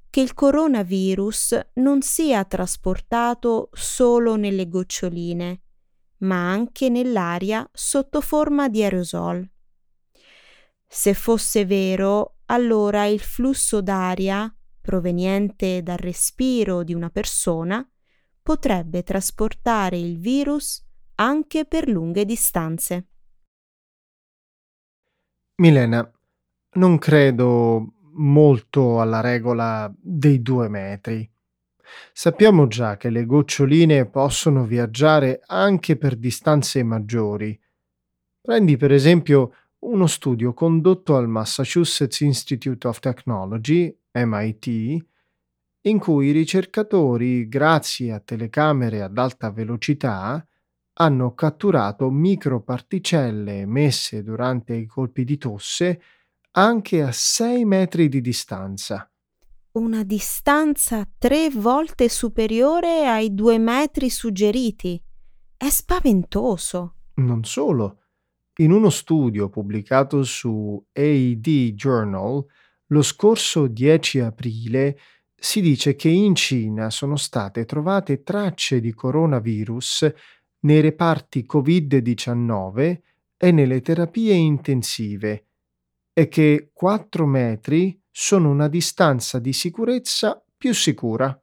che 0.09 0.21
il 0.21 0.33
coronavirus 0.33 1.59
non 1.75 2.01
sia 2.01 2.43
trasportato 2.45 3.69
solo 3.73 4.35
nelle 4.35 4.67
goccioline, 4.67 5.61
ma 6.19 6.51
anche 6.51 6.89
nell'aria 6.89 7.67
sotto 7.73 8.21
forma 8.21 8.69
di 8.69 8.83
aerosol. 8.83 9.47
Se 10.87 11.13
fosse 11.13 11.65
vero, 11.65 12.37
allora 12.45 13.05
il 13.05 13.19
flusso 13.19 13.81
d'aria 13.81 14.51
proveniente 14.81 15.83
dal 15.83 15.97
respiro 15.97 16.83
di 16.83 16.93
una 16.93 17.09
persona 17.09 17.85
potrebbe 18.41 19.03
trasportare 19.03 19.97
il 19.97 20.17
virus 20.17 20.81
anche 21.15 21.65
per 21.65 21.89
lunghe 21.89 22.23
distanze. 22.23 23.07
Milena, 25.55 26.09
non 26.75 26.97
credo 26.99 27.96
molto 28.17 29.01
alla 29.01 29.21
regola 29.21 29.91
dei 29.99 30.41
due 30.41 30.69
metri. 30.69 31.29
Sappiamo 32.11 32.67
già 32.67 32.97
che 32.97 33.09
le 33.09 33.25
goccioline 33.25 34.05
possono 34.05 34.65
viaggiare 34.65 35.41
anche 35.45 35.97
per 35.97 36.15
distanze 36.15 36.83
maggiori. 36.83 37.57
Prendi 38.41 38.77
per 38.77 38.91
esempio 38.91 39.53
uno 39.79 40.07
studio 40.07 40.53
condotto 40.53 41.15
al 41.15 41.27
Massachusetts 41.27 42.19
Institute 42.21 42.87
of 42.87 42.99
Technology, 42.99 43.95
MIT, 44.11 45.05
in 45.81 45.99
cui 45.99 46.27
i 46.27 46.31
ricercatori, 46.31 47.47
grazie 47.47 48.11
a 48.11 48.19
telecamere 48.19 49.01
ad 49.01 49.17
alta 49.17 49.51
velocità, 49.51 50.45
hanno 50.99 51.33
catturato 51.33 52.09
microparticelle 52.09 53.59
emesse 53.59 54.23
durante 54.23 54.73
i 54.73 54.85
colpi 54.85 55.23
di 55.23 55.37
tosse 55.37 56.01
anche 56.57 57.03
a 57.03 57.11
6 57.11 57.65
metri 57.65 58.09
di 58.09 58.19
distanza. 58.19 59.07
Una 59.73 60.03
distanza 60.03 61.07
tre 61.19 61.51
volte 61.51 62.09
superiore 62.09 63.05
ai 63.05 63.35
due 63.35 63.59
metri 63.59 64.09
suggeriti. 64.09 64.99
È 65.55 65.69
spaventoso. 65.69 66.95
Non 67.17 67.43
solo. 67.43 67.99
In 68.55 68.71
uno 68.71 68.89
studio 68.89 69.49
pubblicato 69.49 70.23
su 70.23 70.83
AD 70.93 71.47
Journal 71.75 72.43
lo 72.87 73.01
scorso 73.03 73.67
10 73.67 74.19
aprile 74.21 74.97
si 75.35 75.61
dice 75.61 75.95
che 75.95 76.09
in 76.09 76.33
Cina 76.33 76.89
sono 76.89 77.17
state 77.17 77.65
trovate 77.65 78.23
tracce 78.23 78.79
di 78.79 78.95
coronavirus 78.95 80.11
nei 80.61 80.81
reparti 80.81 81.45
Covid-19 81.47 82.99
e 83.37 83.51
nelle 83.51 83.81
terapie 83.81 84.33
intensive 84.33 85.46
e 86.19 86.27
che 86.29 86.71
4 86.73 87.27
metri 87.27 88.01
sono 88.09 88.49
una 88.49 88.67
distanza 88.67 89.37
di 89.37 89.53
sicurezza 89.53 90.43
più 90.57 90.73
sicura. 90.73 91.39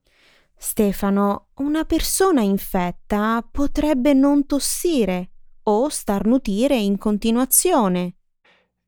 Stefano, 0.57 1.51
una 1.59 1.85
persona 1.85 2.41
infetta 2.41 3.47
potrebbe 3.49 4.15
non 4.15 4.47
tossire 4.47 5.31
o 5.63 5.89
starnutire 5.89 6.75
in 6.75 6.99
continuazione. 6.99 8.17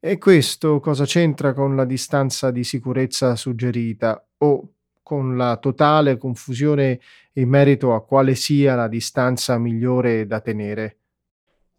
E 0.01 0.19
questo 0.19 0.81
cosa 0.81 1.05
c'entra 1.05 1.55
con 1.55 1.77
la 1.77 1.85
distanza 1.85 2.51
di 2.51 2.65
sicurezza 2.65 3.37
suggerita 3.37 4.27
o 4.39 4.73
con 5.05 5.37
la 5.37 5.57
totale 5.59 6.17
confusione 6.17 6.99
in 7.35 7.49
merito 7.49 7.95
a 7.95 8.05
quale 8.05 8.35
sia 8.35 8.75
la 8.75 8.89
distanza 8.89 9.57
migliore 9.57 10.27
da 10.27 10.41
tenere. 10.41 10.99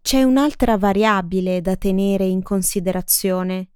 C'è 0.01 0.23
un'altra 0.23 0.77
variabile 0.77 1.59
da 1.59 1.75
tenere 1.75 2.23
in 2.23 2.41
considerazione, 2.41 3.71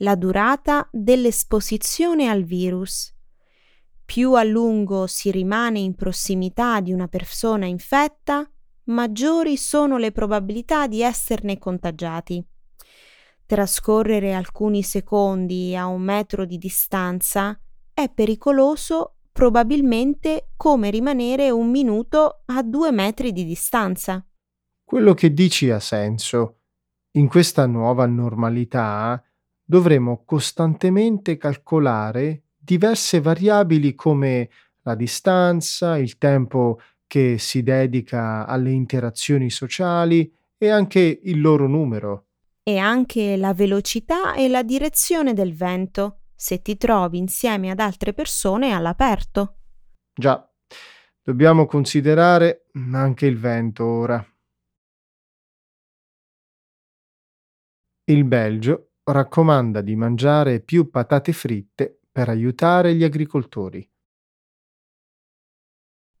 la 0.00 0.14
durata 0.14 0.88
dell'esposizione 0.90 2.28
al 2.28 2.42
virus. 2.42 3.14
Più 4.04 4.32
a 4.32 4.42
lungo 4.42 5.06
si 5.06 5.30
rimane 5.30 5.78
in 5.78 5.94
prossimità 5.94 6.80
di 6.80 6.92
una 6.92 7.06
persona 7.06 7.66
infetta, 7.66 8.50
maggiori 8.84 9.56
sono 9.56 9.98
le 9.98 10.10
probabilità 10.10 10.86
di 10.86 11.02
esserne 11.02 11.58
contagiati. 11.58 12.44
Trascorrere 13.46 14.34
alcuni 14.34 14.82
secondi 14.82 15.76
a 15.76 15.86
un 15.86 16.02
metro 16.02 16.44
di 16.44 16.58
distanza 16.58 17.58
è 17.92 18.10
pericoloso 18.10 19.16
probabilmente 19.32 20.50
come 20.56 20.90
rimanere 20.90 21.50
un 21.50 21.70
minuto 21.70 22.42
a 22.46 22.62
due 22.62 22.90
metri 22.90 23.32
di 23.32 23.44
distanza. 23.44 24.24
Quello 24.82 25.14
che 25.14 25.32
dici 25.32 25.70
ha 25.70 25.78
senso. 25.78 26.56
In 27.12 27.28
questa 27.28 27.66
nuova 27.66 28.06
normalità 28.06 29.22
dovremo 29.70 30.24
costantemente 30.24 31.36
calcolare 31.36 32.42
diverse 32.58 33.20
variabili 33.20 33.94
come 33.94 34.50
la 34.82 34.96
distanza, 34.96 35.96
il 35.96 36.18
tempo 36.18 36.80
che 37.06 37.38
si 37.38 37.62
dedica 37.62 38.46
alle 38.46 38.72
interazioni 38.72 39.48
sociali 39.48 40.28
e 40.58 40.68
anche 40.70 41.20
il 41.22 41.40
loro 41.40 41.68
numero. 41.68 42.26
E 42.64 42.78
anche 42.78 43.36
la 43.36 43.54
velocità 43.54 44.34
e 44.34 44.48
la 44.48 44.64
direzione 44.64 45.34
del 45.34 45.54
vento 45.54 46.22
se 46.34 46.62
ti 46.62 46.76
trovi 46.76 47.18
insieme 47.18 47.70
ad 47.70 47.78
altre 47.78 48.12
persone 48.12 48.72
all'aperto. 48.72 49.58
Già, 50.12 50.52
dobbiamo 51.22 51.66
considerare 51.66 52.66
anche 52.92 53.26
il 53.26 53.38
vento 53.38 53.84
ora. 53.84 54.26
Il 58.06 58.24
Belgio 58.24 58.89
raccomanda 59.10 59.80
di 59.80 59.96
mangiare 59.96 60.60
più 60.60 60.90
patate 60.90 61.32
fritte 61.32 62.00
per 62.10 62.28
aiutare 62.28 62.94
gli 62.94 63.04
agricoltori. 63.04 63.90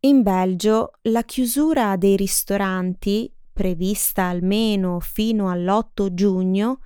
In 0.02 0.22
Belgio 0.22 0.92
la 1.02 1.24
chiusura 1.24 1.96
dei 1.96 2.16
ristoranti, 2.16 3.30
prevista 3.52 4.22
almeno 4.24 4.98
fino 5.00 5.50
all'8 5.50 6.14
giugno, 6.14 6.80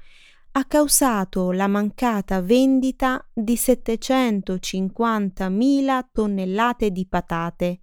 ha 0.56 0.64
causato 0.64 1.52
la 1.52 1.68
mancata 1.68 2.40
vendita 2.40 3.24
di 3.32 3.54
750.000 3.54 6.04
tonnellate 6.12 6.90
di 6.90 7.06
patate, 7.06 7.82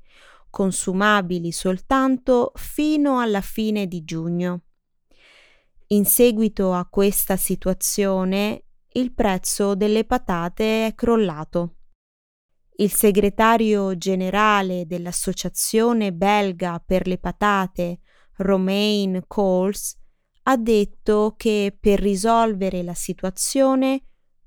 consumabili 0.49 1.51
soltanto 1.51 2.51
fino 2.55 3.19
alla 3.19 3.41
fine 3.41 3.87
di 3.87 4.03
giugno. 4.03 4.63
In 5.91 6.05
seguito 6.05 6.71
a 6.71 6.85
questa 6.85 7.35
situazione, 7.35 8.63
il 8.93 9.13
prezzo 9.13 9.75
delle 9.75 10.05
patate 10.05 10.87
è 10.87 10.95
crollato. 10.95 11.75
Il 12.77 12.93
segretario 12.93 13.97
generale 13.97 14.85
dell'Associazione 14.85 16.13
belga 16.13 16.81
per 16.83 17.07
le 17.07 17.17
patate, 17.17 17.99
Romain 18.37 19.21
Coles, 19.27 19.97
ha 20.43 20.55
detto 20.55 21.33
che 21.35 21.77
per 21.77 21.99
risolvere 21.99 22.83
la 22.83 22.93
situazione 22.93 24.03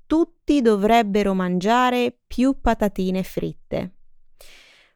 tutti 0.07 0.63
dovrebbero 0.63 1.35
mangiare 1.35 2.21
più 2.25 2.59
patatine 2.59 3.21
fritte. 3.21 3.97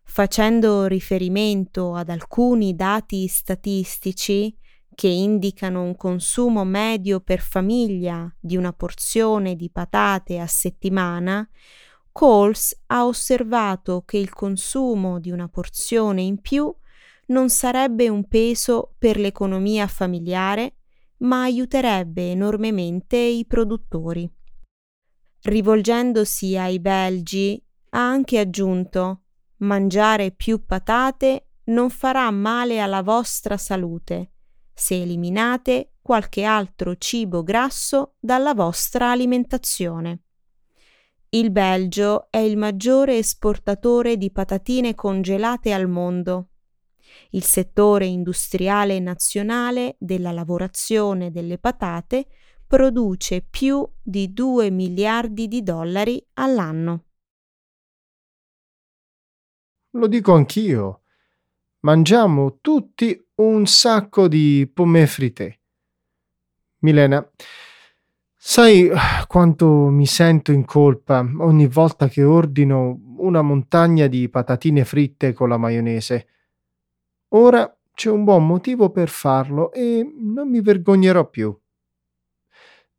Facendo 0.03 0.87
riferimento 0.87 1.93
ad 1.93 2.09
alcuni 2.09 2.75
dati 2.75 3.27
statistici 3.27 4.57
che 4.99 5.07
indicano 5.07 5.81
un 5.81 5.95
consumo 5.95 6.65
medio 6.65 7.21
per 7.21 7.39
famiglia 7.39 8.29
di 8.37 8.57
una 8.57 8.73
porzione 8.73 9.55
di 9.55 9.69
patate 9.69 10.39
a 10.39 10.45
settimana, 10.45 11.49
Coles 12.11 12.77
ha 12.87 13.05
osservato 13.05 14.03
che 14.05 14.17
il 14.17 14.33
consumo 14.33 15.21
di 15.21 15.31
una 15.31 15.47
porzione 15.47 16.23
in 16.23 16.41
più 16.41 16.75
non 17.27 17.47
sarebbe 17.47 18.09
un 18.09 18.27
peso 18.27 18.95
per 18.97 19.17
l'economia 19.17 19.87
familiare 19.87 20.79
ma 21.19 21.43
aiuterebbe 21.43 22.31
enormemente 22.31 23.15
i 23.15 23.45
produttori. 23.45 24.29
Rivolgendosi 25.43 26.57
ai 26.57 26.81
belgi, 26.81 27.57
ha 27.91 28.05
anche 28.05 28.37
aggiunto 28.37 29.21
mangiare 29.59 30.31
più 30.31 30.65
patate 30.65 31.51
non 31.67 31.89
farà 31.89 32.29
male 32.31 32.81
alla 32.81 33.01
vostra 33.01 33.55
salute 33.55 34.31
se 34.79 35.01
eliminate 35.01 35.95
qualche 36.01 36.43
altro 36.43 36.95
cibo 36.95 37.43
grasso 37.43 38.15
dalla 38.17 38.53
vostra 38.53 39.11
alimentazione. 39.11 40.21
Il 41.31 41.51
Belgio 41.51 42.27
è 42.31 42.37
il 42.37 42.57
maggiore 42.57 43.17
esportatore 43.17 44.15
di 44.17 44.31
patatine 44.31 44.95
congelate 44.95 45.73
al 45.73 45.87
mondo. 45.87 46.51
Il 47.31 47.43
settore 47.43 48.05
industriale 48.05 48.99
nazionale 48.99 49.97
della 49.99 50.31
lavorazione 50.31 51.29
delle 51.29 51.57
patate 51.57 52.27
produce 52.65 53.41
più 53.41 53.87
di 54.01 54.31
2 54.31 54.69
miliardi 54.71 55.47
di 55.47 55.61
dollari 55.61 56.25
all'anno. 56.35 57.03
Lo 59.91 60.07
dico 60.07 60.33
anch'io. 60.33 61.01
Mangiamo 61.81 62.59
tutti 62.61 63.28
un 63.41 63.65
sacco 63.65 64.27
di 64.27 64.69
pomme 64.73 65.07
fritte. 65.07 65.59
Milena, 66.79 67.27
Sai 68.41 68.89
quanto 69.27 69.67
mi 69.89 70.05
sento 70.05 70.53
in 70.53 70.63
colpa 70.63 71.19
ogni 71.39 71.67
volta 71.67 72.07
che 72.07 72.23
ordino 72.23 72.97
una 73.17 73.41
montagna 73.41 74.07
di 74.07 74.29
patatine 74.29 74.85
fritte 74.85 75.33
con 75.33 75.49
la 75.49 75.57
maionese. 75.57 76.27
Ora 77.33 77.71
c'è 77.93 78.09
un 78.09 78.23
buon 78.23 78.47
motivo 78.47 78.91
per 78.91 79.09
farlo 79.09 79.73
e 79.73 80.09
non 80.17 80.49
mi 80.49 80.61
vergognerò 80.61 81.29
più. 81.29 81.55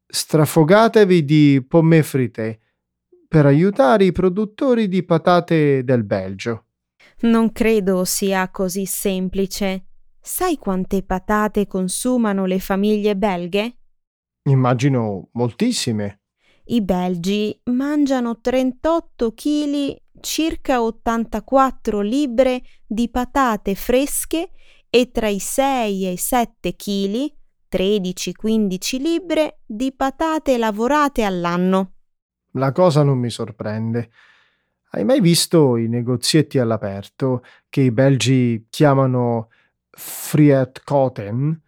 Strafogatevi 0.07 1.25
di 1.25 1.65
pomme 1.67 2.03
fritte 2.03 2.61
per 3.27 3.47
aiutare 3.47 4.05
i 4.05 4.13
produttori 4.13 4.89
di 4.89 5.03
patate 5.05 5.85
del 5.85 6.05
Belgio. 6.05 6.67
Non 7.21 7.51
credo 7.51 8.05
sia 8.05 8.51
così 8.51 8.85
semplice. 8.85 9.90
Sai 10.23 10.59
quante 10.59 11.03
patate 11.03 11.67
consumano 11.67 12.45
le 12.45 12.59
famiglie 12.59 13.17
belghe? 13.17 13.77
Immagino 14.43 15.29
moltissime. 15.33 16.21
I 16.65 16.83
belgi 16.83 17.59
mangiano 17.65 18.39
38 18.39 19.33
kg, 19.33 19.97
circa 20.21 20.83
84 20.83 22.01
libbre 22.01 22.63
di 22.87 23.09
patate 23.09 23.75
fresche 23.75 24.51
e 24.91 25.11
tra 25.11 25.29
i 25.29 25.39
6 25.39 26.07
e 26.07 26.13
i 26.13 26.17
7 26.17 26.77
kg, 26.77 27.33
13-15 27.73 29.01
libbre 29.01 29.61
di 29.65 29.93
patate 29.93 30.59
lavorate 30.59 31.25
all'anno. 31.25 31.95
La 32.53 32.73
cosa 32.73 33.03
non 33.03 33.19
mi 33.19 33.31
sorprende. 33.31 34.11
Hai 34.91 35.05
mai 35.05 35.21
visto 35.21 35.77
i 35.77 35.89
negozietti 35.89 36.59
all'aperto 36.59 37.43
che 37.69 37.81
i 37.81 37.93
belgi 37.93 38.67
chiamano 38.69 39.49
Friet 39.91 40.83
Koten? 40.85 41.61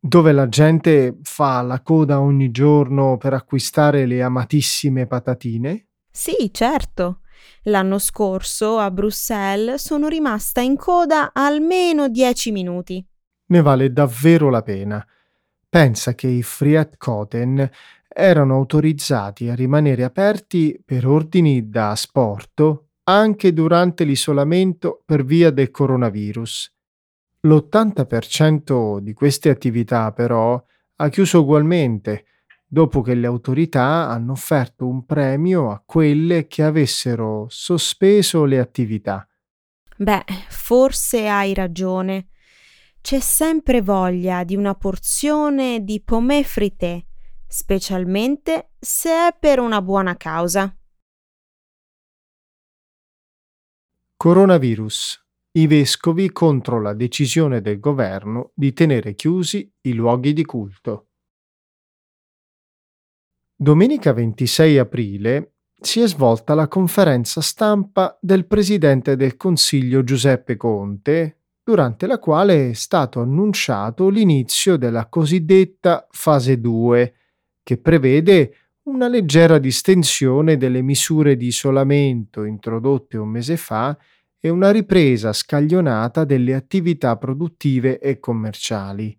dove 0.00 0.32
la 0.32 0.48
gente 0.48 1.18
fa 1.22 1.60
la 1.60 1.82
coda 1.82 2.20
ogni 2.20 2.50
giorno 2.50 3.18
per 3.18 3.34
acquistare 3.34 4.06
le 4.06 4.22
amatissime 4.22 5.06
patatine? 5.06 5.88
Sì, 6.10 6.50
certo. 6.52 7.20
L'anno 7.64 7.98
scorso 7.98 8.78
a 8.78 8.90
Bruxelles 8.90 9.82
sono 9.82 10.08
rimasta 10.08 10.62
in 10.62 10.76
coda 10.76 11.32
almeno 11.34 12.08
dieci 12.08 12.50
minuti. 12.50 13.06
Ne 13.46 13.62
vale 13.62 13.92
davvero 13.92 14.48
la 14.48 14.62
pena. 14.62 15.06
Pensa 15.68 16.14
che 16.14 16.26
i 16.26 16.42
Friat 16.42 16.96
Koten 16.96 17.70
erano 18.08 18.54
autorizzati 18.54 19.48
a 19.48 19.54
rimanere 19.54 20.02
aperti 20.02 20.80
per 20.84 21.06
ordini 21.06 21.68
da 21.68 21.90
asporto 21.90 22.88
anche 23.04 23.52
durante 23.52 24.04
l'isolamento 24.04 25.02
per 25.04 25.24
via 25.24 25.50
del 25.50 25.70
coronavirus 25.70 26.79
L'80% 27.42 28.98
di 28.98 29.14
queste 29.14 29.48
attività 29.48 30.12
però 30.12 30.62
ha 30.96 31.08
chiuso 31.08 31.40
ugualmente, 31.40 32.26
dopo 32.66 33.00
che 33.00 33.14
le 33.14 33.26
autorità 33.26 34.08
hanno 34.08 34.32
offerto 34.32 34.86
un 34.86 35.06
premio 35.06 35.70
a 35.70 35.82
quelle 35.84 36.46
che 36.46 36.62
avessero 36.62 37.46
sospeso 37.48 38.44
le 38.44 38.58
attività. 38.58 39.26
Beh, 39.96 40.24
forse 40.50 41.28
hai 41.28 41.54
ragione. 41.54 42.28
C'è 43.00 43.20
sempre 43.20 43.80
voglia 43.80 44.44
di 44.44 44.54
una 44.54 44.74
porzione 44.74 45.82
di 45.82 46.02
pommes 46.02 46.46
frites, 46.46 47.02
specialmente 47.46 48.72
se 48.78 49.10
è 49.10 49.36
per 49.38 49.60
una 49.60 49.80
buona 49.80 50.16
causa. 50.18 50.74
Coronavirus 54.16 55.29
i 55.52 55.66
vescovi 55.66 56.30
contro 56.30 56.80
la 56.80 56.92
decisione 56.92 57.60
del 57.60 57.80
governo 57.80 58.52
di 58.54 58.72
tenere 58.72 59.14
chiusi 59.14 59.70
i 59.82 59.92
luoghi 59.94 60.32
di 60.32 60.44
culto. 60.44 61.06
Domenica 63.56 64.12
26 64.12 64.78
aprile 64.78 65.54
si 65.80 66.00
è 66.00 66.06
svolta 66.06 66.54
la 66.54 66.68
conferenza 66.68 67.40
stampa 67.40 68.16
del 68.20 68.46
Presidente 68.46 69.16
del 69.16 69.36
Consiglio 69.36 70.04
Giuseppe 70.04 70.56
Conte, 70.56 71.38
durante 71.62 72.06
la 72.06 72.18
quale 72.18 72.70
è 72.70 72.72
stato 72.74 73.20
annunciato 73.20 74.08
l'inizio 74.08 74.76
della 74.76 75.06
cosiddetta 75.06 76.06
fase 76.10 76.60
2, 76.60 77.14
che 77.62 77.78
prevede 77.78 78.54
una 78.84 79.08
leggera 79.08 79.58
distensione 79.58 80.56
delle 80.56 80.80
misure 80.82 81.36
di 81.36 81.46
isolamento 81.46 82.44
introdotte 82.44 83.16
un 83.18 83.28
mese 83.28 83.56
fa 83.56 83.96
e 84.40 84.48
una 84.48 84.70
ripresa 84.70 85.34
scaglionata 85.34 86.24
delle 86.24 86.54
attività 86.54 87.16
produttive 87.16 87.98
e 87.98 88.18
commerciali. 88.18 89.16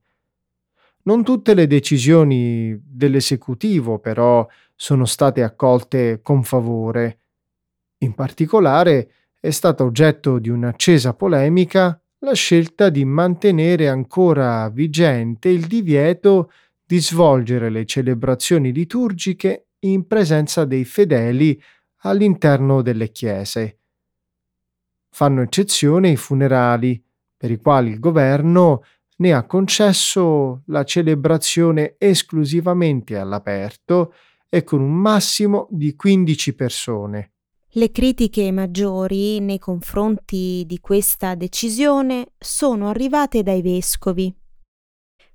Non 1.03 1.23
tutte 1.23 1.53
le 1.53 1.67
decisioni 1.67 2.79
dell'esecutivo 2.84 3.99
però 3.99 4.47
sono 4.75 5.05
state 5.05 5.43
accolte 5.43 6.21
con 6.23 6.43
favore. 6.43 7.19
In 7.99 8.13
particolare 8.13 9.12
è 9.39 9.51
stata 9.51 9.84
oggetto 9.84 10.39
di 10.39 10.49
un'accesa 10.49 11.13
polemica 11.13 11.99
la 12.19 12.34
scelta 12.34 12.89
di 12.89 13.05
mantenere 13.05 13.89
ancora 13.89 14.69
vigente 14.69 15.49
il 15.49 15.65
divieto 15.65 16.51
di 16.84 16.99
svolgere 16.99 17.69
le 17.69 17.86
celebrazioni 17.86 18.71
liturgiche 18.71 19.67
in 19.79 20.05
presenza 20.05 20.65
dei 20.65 20.86
fedeli 20.86 21.60
all'interno 22.03 22.81
delle 22.81 23.12
chiese 23.12 23.80
Fanno 25.13 25.41
eccezione 25.41 26.10
i 26.10 26.15
funerali, 26.15 27.04
per 27.36 27.52
i 27.52 27.58
quali 27.58 27.91
il 27.91 28.00
governo 28.00 28.84
ne 29.17 29.34
ha 29.34 29.45
concesso 29.45 30.63
la 30.67 30.84
celebrazione 30.84 31.95
esclusivamente 31.97 33.17
all'aperto 33.17 34.13
e 34.50 34.63
con 34.63 34.82
un 34.82 34.93
massimo 34.93 35.67
di 35.69 35.95
15 35.95 36.56
persone. 36.56 37.32
Le 37.74 37.91
critiche 37.91 38.52
maggiori 38.52 39.39
nei 39.39 39.60
confronti 39.60 40.63
di 40.65 40.80
questa 40.80 41.36
decisione 41.36 42.34
sono 42.38 42.89
arrivate 42.89 43.43
dai 43.43 43.62
vescovi. 43.62 44.36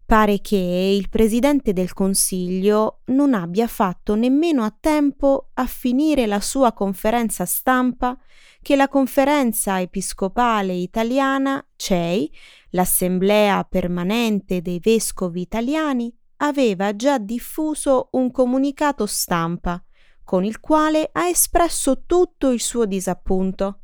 Pare 0.06 0.40
che 0.40 0.56
il 0.56 1.08
Presidente 1.08 1.72
del 1.72 1.92
Consiglio 1.92 3.00
non 3.06 3.34
abbia 3.34 3.66
fatto 3.66 4.14
nemmeno 4.14 4.62
a 4.62 4.72
tempo 4.78 5.50
a 5.54 5.66
finire 5.66 6.26
la 6.26 6.38
sua 6.40 6.72
conferenza 6.72 7.44
stampa 7.44 8.16
che 8.62 8.76
la 8.76 8.86
Conferenza 8.86 9.80
Episcopale 9.80 10.74
Italiana 10.74 11.64
CEI, 11.74 12.32
l'Assemblea 12.70 13.64
permanente 13.64 14.62
dei 14.62 14.78
vescovi 14.78 15.40
italiani, 15.40 16.16
aveva 16.36 16.94
già 16.94 17.18
diffuso 17.18 18.10
un 18.12 18.30
comunicato 18.30 19.06
stampa 19.06 19.82
con 20.22 20.44
il 20.44 20.60
quale 20.60 21.08
ha 21.10 21.26
espresso 21.26 22.04
tutto 22.06 22.52
il 22.52 22.60
suo 22.60 22.84
disappunto. 22.84 23.80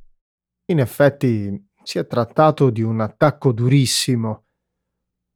In 0.66 0.78
effetti 0.78 1.70
si 1.82 1.98
è 1.98 2.06
trattato 2.06 2.70
di 2.70 2.82
un 2.82 3.00
attacco 3.00 3.50
durissimo. 3.50 4.41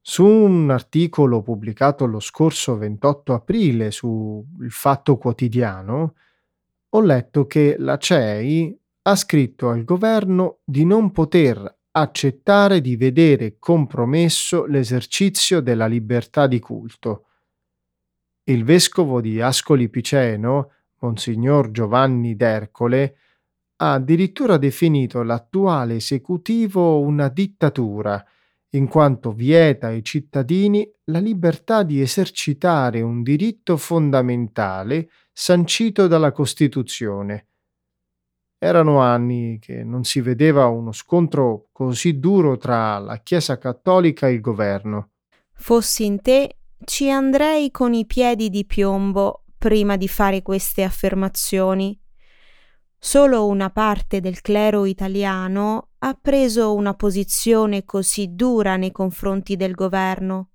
Su 0.08 0.24
un 0.24 0.70
articolo 0.70 1.42
pubblicato 1.42 2.06
lo 2.06 2.20
scorso 2.20 2.78
28 2.78 3.34
aprile 3.34 3.90
su 3.90 4.40
Il 4.60 4.70
Fatto 4.70 5.18
Quotidiano, 5.18 6.14
ho 6.90 7.00
letto 7.00 7.48
che 7.48 7.74
la 7.76 7.98
CEI 7.98 8.78
ha 9.02 9.16
scritto 9.16 9.68
al 9.68 9.82
governo 9.82 10.58
di 10.64 10.84
non 10.84 11.10
poter 11.10 11.78
accettare 11.90 12.80
di 12.80 12.94
vedere 12.94 13.56
compromesso 13.58 14.64
l'esercizio 14.66 15.60
della 15.60 15.86
libertà 15.86 16.46
di 16.46 16.60
culto. 16.60 17.24
Il 18.44 18.62
vescovo 18.62 19.20
di 19.20 19.40
Ascoli 19.40 19.88
Piceno, 19.88 20.70
Monsignor 21.00 21.72
Giovanni 21.72 22.36
d'Ercole, 22.36 23.16
ha 23.78 23.94
addirittura 23.94 24.56
definito 24.56 25.24
l'attuale 25.24 25.96
esecutivo 25.96 27.00
una 27.00 27.26
dittatura 27.26 28.24
in 28.70 28.88
quanto 28.88 29.32
vieta 29.32 29.88
ai 29.88 30.02
cittadini 30.04 30.90
la 31.04 31.18
libertà 31.18 31.82
di 31.82 32.00
esercitare 32.00 33.00
un 33.00 33.22
diritto 33.22 33.76
fondamentale 33.76 35.08
sancito 35.32 36.06
dalla 36.06 36.32
Costituzione. 36.32 37.48
Erano 38.58 39.00
anni 39.00 39.58
che 39.60 39.84
non 39.84 40.04
si 40.04 40.20
vedeva 40.20 40.66
uno 40.66 40.92
scontro 40.92 41.68
così 41.72 42.18
duro 42.18 42.56
tra 42.56 42.98
la 42.98 43.18
Chiesa 43.18 43.58
cattolica 43.58 44.28
e 44.28 44.32
il 44.32 44.40
governo. 44.40 45.10
Fossi 45.52 46.04
in 46.04 46.20
te, 46.20 46.56
ci 46.84 47.10
andrei 47.10 47.70
con 47.70 47.92
i 47.94 48.06
piedi 48.06 48.50
di 48.50 48.64
piombo 48.64 49.44
prima 49.56 49.96
di 49.96 50.08
fare 50.08 50.42
queste 50.42 50.82
affermazioni. 50.82 51.98
Solo 52.98 53.46
una 53.46 53.70
parte 53.70 54.20
del 54.20 54.40
clero 54.40 54.84
italiano 54.84 55.85
ha 55.98 56.18
preso 56.20 56.74
una 56.74 56.94
posizione 56.94 57.84
così 57.84 58.34
dura 58.34 58.76
nei 58.76 58.92
confronti 58.92 59.56
del 59.56 59.72
governo. 59.72 60.50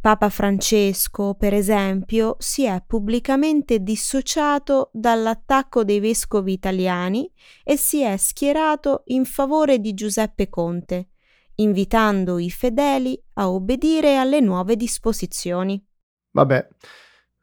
Papa 0.00 0.30
Francesco, 0.30 1.34
per 1.34 1.52
esempio, 1.52 2.36
si 2.38 2.64
è 2.64 2.82
pubblicamente 2.86 3.80
dissociato 3.80 4.88
dall'attacco 4.94 5.84
dei 5.84 6.00
vescovi 6.00 6.52
italiani 6.52 7.30
e 7.62 7.76
si 7.76 8.00
è 8.00 8.16
schierato 8.16 9.02
in 9.06 9.26
favore 9.26 9.78
di 9.78 9.92
Giuseppe 9.92 10.48
Conte, 10.48 11.08
invitando 11.56 12.38
i 12.38 12.50
fedeli 12.50 13.22
a 13.34 13.50
obbedire 13.50 14.16
alle 14.16 14.40
nuove 14.40 14.74
disposizioni. 14.74 15.84
Vabbè, 16.30 16.66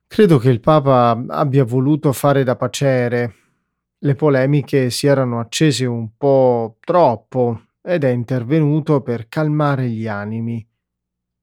credo 0.07 0.39
che 0.39 0.49
il 0.49 0.59
Papa 0.59 1.23
abbia 1.27 1.63
voluto 1.63 2.11
fare 2.11 2.43
da 2.43 2.55
pacere 2.55 3.46
le 3.99 4.15
polemiche 4.15 4.89
si 4.89 5.07
erano 5.07 5.39
accese 5.39 5.85
un 5.85 6.15
po' 6.15 6.77
troppo 6.81 7.61
ed 7.81 8.03
è 8.03 8.09
intervenuto 8.09 9.01
per 9.01 9.27
calmare 9.27 9.89
gli 9.89 10.07
animi, 10.07 10.65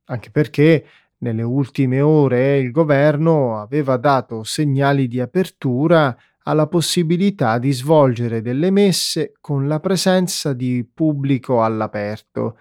anche 0.06 0.30
perché 0.30 0.86
nelle 1.18 1.42
ultime 1.42 2.00
ore 2.00 2.58
il 2.58 2.70
governo 2.70 3.58
aveva 3.58 3.96
dato 3.96 4.44
segnali 4.44 5.08
di 5.08 5.20
apertura 5.20 6.16
alla 6.46 6.66
possibilità 6.66 7.58
di 7.58 7.72
svolgere 7.72 8.42
delle 8.42 8.70
messe 8.70 9.32
con 9.40 9.66
la 9.66 9.80
presenza 9.80 10.52
di 10.52 10.86
pubblico 10.92 11.62
all'aperto. 11.62 12.58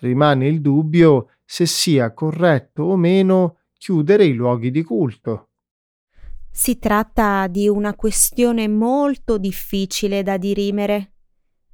Rimane 0.00 0.48
il 0.48 0.60
dubbio 0.60 1.30
se 1.44 1.64
sia 1.64 2.12
corretto 2.12 2.82
o 2.82 2.96
meno 2.96 3.58
chiudere 3.78 4.24
i 4.24 4.32
luoghi 4.32 4.72
di 4.72 4.82
culto. 4.82 5.50
Si 6.58 6.78
tratta 6.78 7.48
di 7.48 7.68
una 7.68 7.94
questione 7.94 8.66
molto 8.66 9.36
difficile 9.36 10.22
da 10.22 10.38
dirimere. 10.38 11.12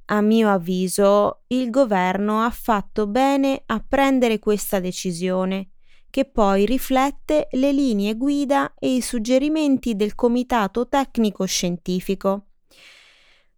A 0.07 0.19
mio 0.19 0.49
avviso, 0.49 1.43
il 1.47 1.69
governo 1.69 2.43
ha 2.43 2.49
fatto 2.49 3.07
bene 3.07 3.63
a 3.65 3.79
prendere 3.79 4.39
questa 4.39 4.81
decisione, 4.81 5.69
che 6.09 6.25
poi 6.25 6.65
riflette 6.65 7.47
le 7.51 7.71
linee 7.71 8.17
guida 8.17 8.73
e 8.77 8.95
i 8.95 9.01
suggerimenti 9.01 9.95
del 9.95 10.15
Comitato 10.15 10.89
Tecnico 10.89 11.45
Scientifico. 11.45 12.47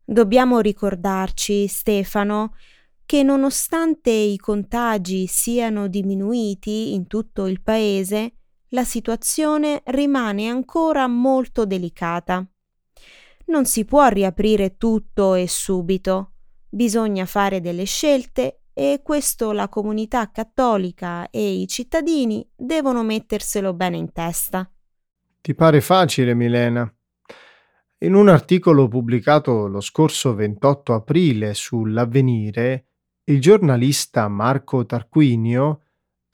Dobbiamo 0.05 0.59
ricordarci, 0.59 1.65
Stefano, 1.65 2.53
che 3.03 3.23
nonostante 3.23 4.11
i 4.11 4.37
contagi 4.37 5.25
siano 5.25 5.87
diminuiti 5.87 6.93
in 6.93 7.07
tutto 7.07 7.47
il 7.47 7.63
paese, 7.63 8.35
la 8.69 8.83
situazione 8.83 9.81
rimane 9.85 10.47
ancora 10.47 11.07
molto 11.07 11.65
delicata. 11.65 12.45
Non 13.47 13.65
si 13.65 13.85
può 13.85 14.07
riaprire 14.07 14.77
tutto 14.77 15.35
e 15.35 15.47
subito, 15.47 16.31
bisogna 16.67 17.25
fare 17.25 17.61
delle 17.61 17.85
scelte 17.85 18.61
e 18.73 19.01
questo 19.03 19.51
la 19.53 19.69
comunità 19.69 20.29
cattolica 20.31 21.29
e 21.29 21.61
i 21.61 21.67
cittadini 21.67 22.45
devono 22.55 23.03
metterselo 23.03 23.73
bene 23.73 23.97
in 23.97 24.11
testa. 24.11 24.69
Ti 25.39 25.53
pare 25.53 25.79
facile, 25.79 26.33
Milena? 26.33 26.91
In 27.99 28.13
un 28.13 28.27
articolo 28.27 28.89
pubblicato 28.89 29.67
lo 29.67 29.79
scorso 29.79 30.35
28 30.35 30.93
aprile 30.93 31.53
sull'avvenire, 31.53 32.87
il 33.25 33.39
giornalista 33.39 34.27
Marco 34.27 34.85
Tarquinio 34.85 35.84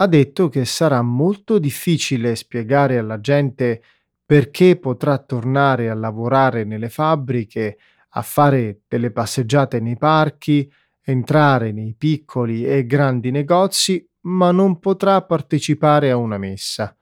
ha 0.02 0.08
detto 0.08 0.50
che 0.50 0.66
sarà 0.66 1.04
molto 1.04 1.60
difficile 1.60 2.36
spiegare 2.36 2.98
alla 2.98 3.20
gente 3.20 3.84
perché 4.26 4.78
potrà 4.78 5.20
tornare 5.20 5.92
a 5.92 5.94
lavorare 5.94 6.64
nelle 6.64 6.90
fabbriche, 6.90 7.78
a 8.10 8.22
fare 8.24 8.82
delle 8.88 9.12
passeggiate 9.12 9.80
nei 9.80 9.98
parchi, 9.98 10.72
entrare 11.04 11.72
nei 11.72 11.94
piccoli 11.96 12.66
e 12.66 12.88
grandi 12.88 13.30
negozi, 13.30 14.04
ma 14.22 14.52
non 14.52 14.80
potrà 14.80 15.22
partecipare 15.22 16.10
a 16.10 16.16
una 16.16 16.40
messa. 16.40 16.98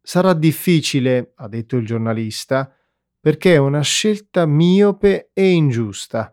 Sarà 0.00 0.32
difficile, 0.32 1.32
ha 1.34 1.48
detto 1.48 1.76
il 1.78 1.86
giornalista, 1.86 2.72
perché 3.18 3.54
è 3.54 3.58
una 3.58 3.82
scelta 3.82 4.46
miope 4.46 5.30
e 5.32 5.50
ingiusta. 5.50 6.32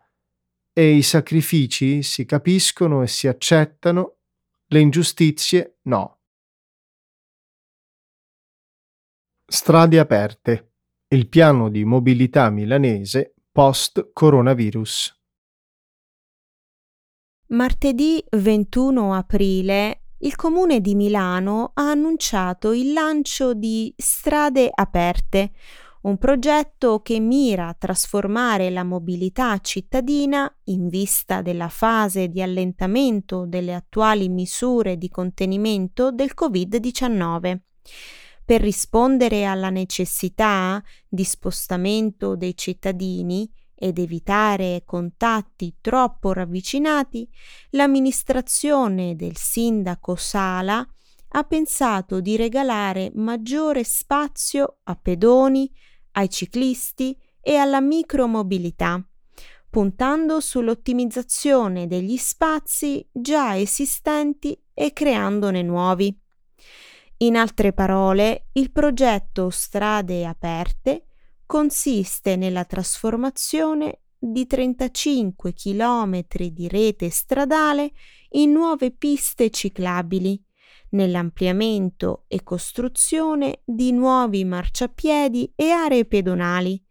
E 0.74 0.92
i 0.92 1.02
sacrifici 1.02 2.04
si 2.04 2.24
capiscono 2.26 3.02
e 3.02 3.08
si 3.08 3.28
accettano 3.28 4.17
le 4.70 4.80
ingiustizie 4.80 5.80
no. 5.84 6.20
Strade 9.46 10.00
aperte. 10.00 10.74
Il 11.08 11.30
piano 11.30 11.70
di 11.70 11.86
mobilità 11.86 12.50
milanese 12.50 13.36
post-coronavirus. 13.50 15.16
Martedì 17.48 18.22
21 18.30 19.14
aprile 19.14 20.02
il 20.22 20.36
Comune 20.36 20.82
di 20.82 20.96
Milano 20.96 21.72
ha 21.76 21.92
annunciato 21.92 22.74
il 22.74 22.92
lancio 22.92 23.54
di 23.54 23.94
Strade 23.96 24.70
aperte, 24.74 25.52
un 26.08 26.18
progetto 26.18 27.02
che 27.02 27.20
mira 27.20 27.68
a 27.68 27.76
trasformare 27.78 28.70
la 28.70 28.86
mobilità 28.86 29.58
cittadina 29.60 30.50
in 30.66 30.88
vista 30.88 31.42
della 31.42 31.68
fase 31.68 32.30
di 32.30 32.42
allentamento 32.42 33.46
delle 33.46 33.74
attuali 33.74 34.30
misure 34.30 34.98
di 34.98 35.10
contenimento 35.10 36.12
del 36.12 36.32
Covid-19 36.34 37.58
per 38.46 38.62
rispondere 38.62 39.44
alla 39.44 39.70
necessità 39.70 40.82
di 41.06 41.26
spostamento 41.26 42.38
dei 42.38 42.56
cittadini 42.56 43.52
ed 43.76 44.00
evitare 44.00 44.84
contatti 44.86 45.76
troppo 45.82 46.32
ravvicinati, 46.32 47.28
l'amministrazione 47.72 49.18
del 49.18 49.36
sindaco 49.36 50.16
Sala 50.16 50.88
ha 51.30 51.44
pensato 51.44 52.22
di 52.22 52.38
regalare 52.38 53.12
maggiore 53.14 53.84
spazio 53.84 54.78
a 54.84 54.96
pedoni, 54.96 55.70
ai 56.18 56.30
ciclisti 56.30 57.18
e 57.40 57.56
alla 57.56 57.80
micromobilità, 57.80 59.02
puntando 59.70 60.40
sull'ottimizzazione 60.40 61.88
degli 61.88 62.18
spazi 62.18 63.08
già 63.12 63.58
esistenti 63.58 64.60
e 64.74 64.94
creandone 64.94 65.62
nuovi. 65.62 66.20
In 67.20 67.36
altre 67.36 67.72
parole, 67.72 68.48
il 68.54 68.72
progetto 68.72 69.50
Strade 69.50 70.26
aperte 70.26 71.06
consiste 71.46 72.36
nella 72.36 72.66
trasformazione 72.66 74.02
di 74.20 74.46
35 74.48 75.54
km 75.54 76.26
di 76.52 76.68
rete 76.68 77.10
stradale 77.10 77.92
in 78.32 78.52
nuove 78.52 78.92
piste 78.92 79.50
ciclabili 79.52 80.44
nell'ampliamento 80.98 82.24
e 82.28 82.44
costruzione 82.44 83.62
di 83.64 83.94
nuovi 83.94 84.44
marciapiedi 84.44 85.54
e 85.56 85.70
aree 85.70 86.06
pedonali 86.06 86.84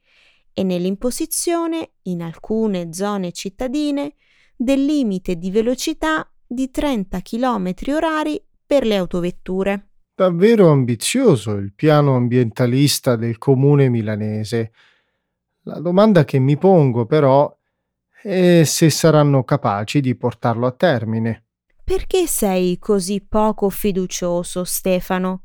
e 0.54 0.62
nell'imposizione, 0.62 1.90
in 2.02 2.22
alcune 2.22 2.94
zone 2.94 3.32
cittadine, 3.32 4.14
del 4.56 4.82
limite 4.82 5.36
di 5.36 5.50
velocità 5.50 6.26
di 6.46 6.70
30 6.70 7.20
km 7.20 7.74
orari 7.88 8.42
per 8.64 8.86
le 8.86 8.96
autovetture. 8.96 9.88
Davvero 10.14 10.70
ambizioso 10.70 11.56
il 11.56 11.74
piano 11.74 12.14
ambientalista 12.14 13.16
del 13.16 13.36
comune 13.36 13.90
milanese. 13.90 14.72
La 15.64 15.78
domanda 15.80 16.24
che 16.24 16.38
mi 16.38 16.56
pongo 16.56 17.04
però 17.04 17.54
è 18.22 18.62
se 18.64 18.88
saranno 18.88 19.44
capaci 19.44 20.00
di 20.00 20.14
portarlo 20.14 20.66
a 20.66 20.72
termine. 20.72 21.45
Perché 21.86 22.26
sei 22.26 22.80
così 22.80 23.24
poco 23.24 23.68
fiducioso, 23.70 24.64
Stefano? 24.64 25.44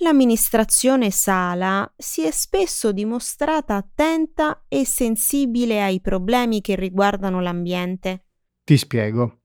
L'amministrazione 0.00 1.10
Sala 1.10 1.90
si 1.96 2.26
è 2.26 2.30
spesso 2.30 2.92
dimostrata 2.92 3.76
attenta 3.76 4.64
e 4.68 4.84
sensibile 4.84 5.80
ai 5.80 6.02
problemi 6.02 6.60
che 6.60 6.76
riguardano 6.76 7.40
l'ambiente. 7.40 8.24
Ti 8.62 8.76
spiego. 8.76 9.44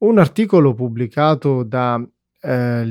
Un 0.00 0.18
articolo 0.18 0.74
pubblicato 0.74 1.62
da 1.62 1.98
eh, 2.42 2.84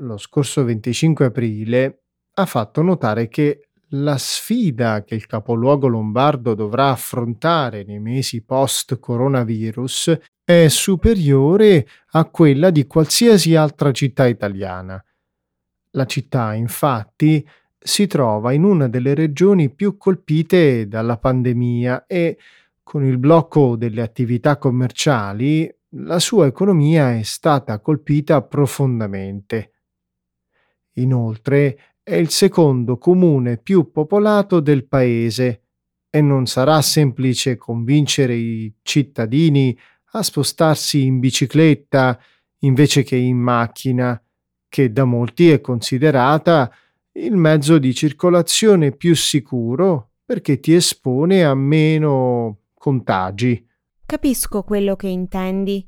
lo 0.00 0.16
scorso 0.16 0.64
25 0.64 1.26
aprile 1.26 2.02
ha 2.34 2.44
fatto 2.44 2.82
notare 2.82 3.28
che 3.28 3.68
la 3.90 4.18
sfida 4.18 5.04
che 5.04 5.14
il 5.14 5.26
capoluogo 5.26 5.86
lombardo 5.86 6.54
dovrà 6.54 6.90
affrontare 6.90 7.84
nei 7.84 8.00
mesi 8.00 8.42
post-coronavirus 8.42 10.18
è 10.50 10.68
superiore 10.68 11.86
a 12.10 12.24
quella 12.24 12.70
di 12.70 12.86
qualsiasi 12.86 13.54
altra 13.54 13.92
città 13.92 14.26
italiana. 14.26 15.02
La 15.92 16.06
città, 16.06 16.54
infatti, 16.54 17.46
si 17.78 18.08
trova 18.08 18.52
in 18.52 18.64
una 18.64 18.88
delle 18.88 19.14
regioni 19.14 19.70
più 19.70 19.96
colpite 19.96 20.88
dalla 20.88 21.18
pandemia 21.18 22.06
e, 22.06 22.36
con 22.82 23.04
il 23.04 23.18
blocco 23.18 23.76
delle 23.76 24.02
attività 24.02 24.58
commerciali, 24.58 25.72
la 25.94 26.18
sua 26.18 26.46
economia 26.46 27.16
è 27.16 27.22
stata 27.22 27.78
colpita 27.78 28.42
profondamente. 28.42 29.72
Inoltre, 30.94 31.78
è 32.02 32.16
il 32.16 32.30
secondo 32.30 32.98
comune 32.98 33.56
più 33.56 33.92
popolato 33.92 34.58
del 34.58 34.86
paese 34.86 35.62
e 36.10 36.20
non 36.20 36.46
sarà 36.46 36.82
semplice 36.82 37.56
convincere 37.56 38.34
i 38.34 38.74
cittadini 38.82 39.78
a 40.12 40.22
spostarsi 40.22 41.04
in 41.04 41.18
bicicletta 41.18 42.18
invece 42.60 43.02
che 43.02 43.16
in 43.16 43.38
macchina, 43.38 44.20
che 44.68 44.92
da 44.92 45.04
molti 45.04 45.50
è 45.50 45.60
considerata 45.60 46.72
il 47.12 47.36
mezzo 47.36 47.78
di 47.78 47.94
circolazione 47.94 48.92
più 48.92 49.14
sicuro 49.14 50.10
perché 50.24 50.60
ti 50.60 50.74
espone 50.74 51.44
a 51.44 51.54
meno 51.54 52.58
contagi. 52.74 53.66
Capisco 54.06 54.62
quello 54.62 54.96
che 54.96 55.08
intendi 55.08 55.86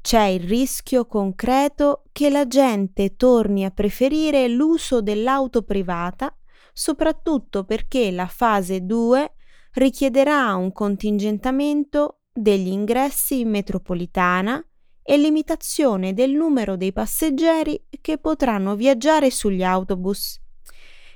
c'è 0.00 0.24
il 0.24 0.40
rischio 0.48 1.06
concreto 1.06 2.04
che 2.10 2.30
la 2.30 2.46
gente 2.46 3.16
torni 3.16 3.64
a 3.64 3.70
preferire 3.70 4.48
l'uso 4.48 5.02
dell'auto 5.02 5.62
privata, 5.62 6.34
soprattutto 6.72 7.64
perché 7.64 8.10
la 8.10 8.26
fase 8.26 8.86
2 8.86 9.34
richiederà 9.72 10.54
un 10.54 10.72
contingentamento 10.72 12.19
degli 12.32 12.68
ingressi 12.68 13.40
in 13.40 13.50
metropolitana 13.50 14.64
e 15.02 15.16
limitazione 15.16 16.12
del 16.12 16.30
numero 16.32 16.76
dei 16.76 16.92
passeggeri 16.92 17.86
che 18.00 18.18
potranno 18.18 18.76
viaggiare 18.76 19.30
sugli 19.30 19.62
autobus. 19.62 20.40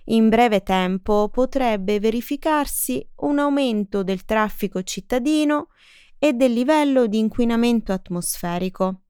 In 0.07 0.29
breve 0.29 0.63
tempo 0.63 1.29
potrebbe 1.29 1.99
verificarsi 2.01 3.07
un 3.17 3.39
aumento 3.39 4.03
del 4.03 4.25
traffico 4.25 4.83
cittadino 4.83 5.69
e 6.19 6.33
del 6.33 6.53
livello 6.53 7.07
di 7.07 7.19
inquinamento 7.19 7.93
atmosferico. 7.93 9.03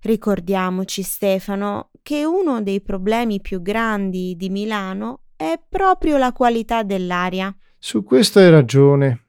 Ricordiamoci, 0.00 1.02
Stefano, 1.02 1.90
che 2.02 2.24
uno 2.24 2.60
dei 2.62 2.82
problemi 2.82 3.40
più 3.40 3.62
grandi 3.62 4.34
di 4.36 4.50
Milano 4.50 5.26
è 5.36 5.60
proprio 5.66 6.18
la 6.18 6.32
qualità 6.32 6.82
dell'aria. 6.82 7.54
Su 7.78 8.02
questo 8.02 8.40
hai 8.40 8.50
ragione. 8.50 9.21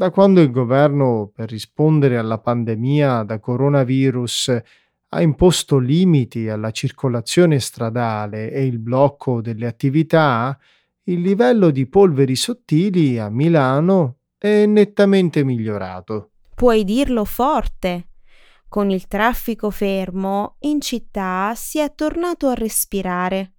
Da 0.00 0.08
quando 0.10 0.40
il 0.40 0.50
governo, 0.50 1.30
per 1.30 1.50
rispondere 1.50 2.16
alla 2.16 2.38
pandemia 2.38 3.22
da 3.22 3.38
coronavirus, 3.38 4.62
ha 5.10 5.20
imposto 5.20 5.76
limiti 5.76 6.48
alla 6.48 6.70
circolazione 6.70 7.60
stradale 7.60 8.50
e 8.50 8.64
il 8.64 8.78
blocco 8.78 9.42
delle 9.42 9.66
attività, 9.66 10.58
il 11.02 11.20
livello 11.20 11.68
di 11.68 11.86
polveri 11.86 12.34
sottili 12.34 13.18
a 13.18 13.28
Milano 13.28 14.20
è 14.38 14.64
nettamente 14.64 15.44
migliorato. 15.44 16.30
Puoi 16.54 16.82
dirlo 16.84 17.26
forte. 17.26 18.08
Con 18.70 18.88
il 18.88 19.06
traffico 19.06 19.68
fermo, 19.68 20.56
in 20.60 20.80
città 20.80 21.52
si 21.54 21.78
è 21.78 21.94
tornato 21.94 22.48
a 22.48 22.54
respirare. 22.54 23.52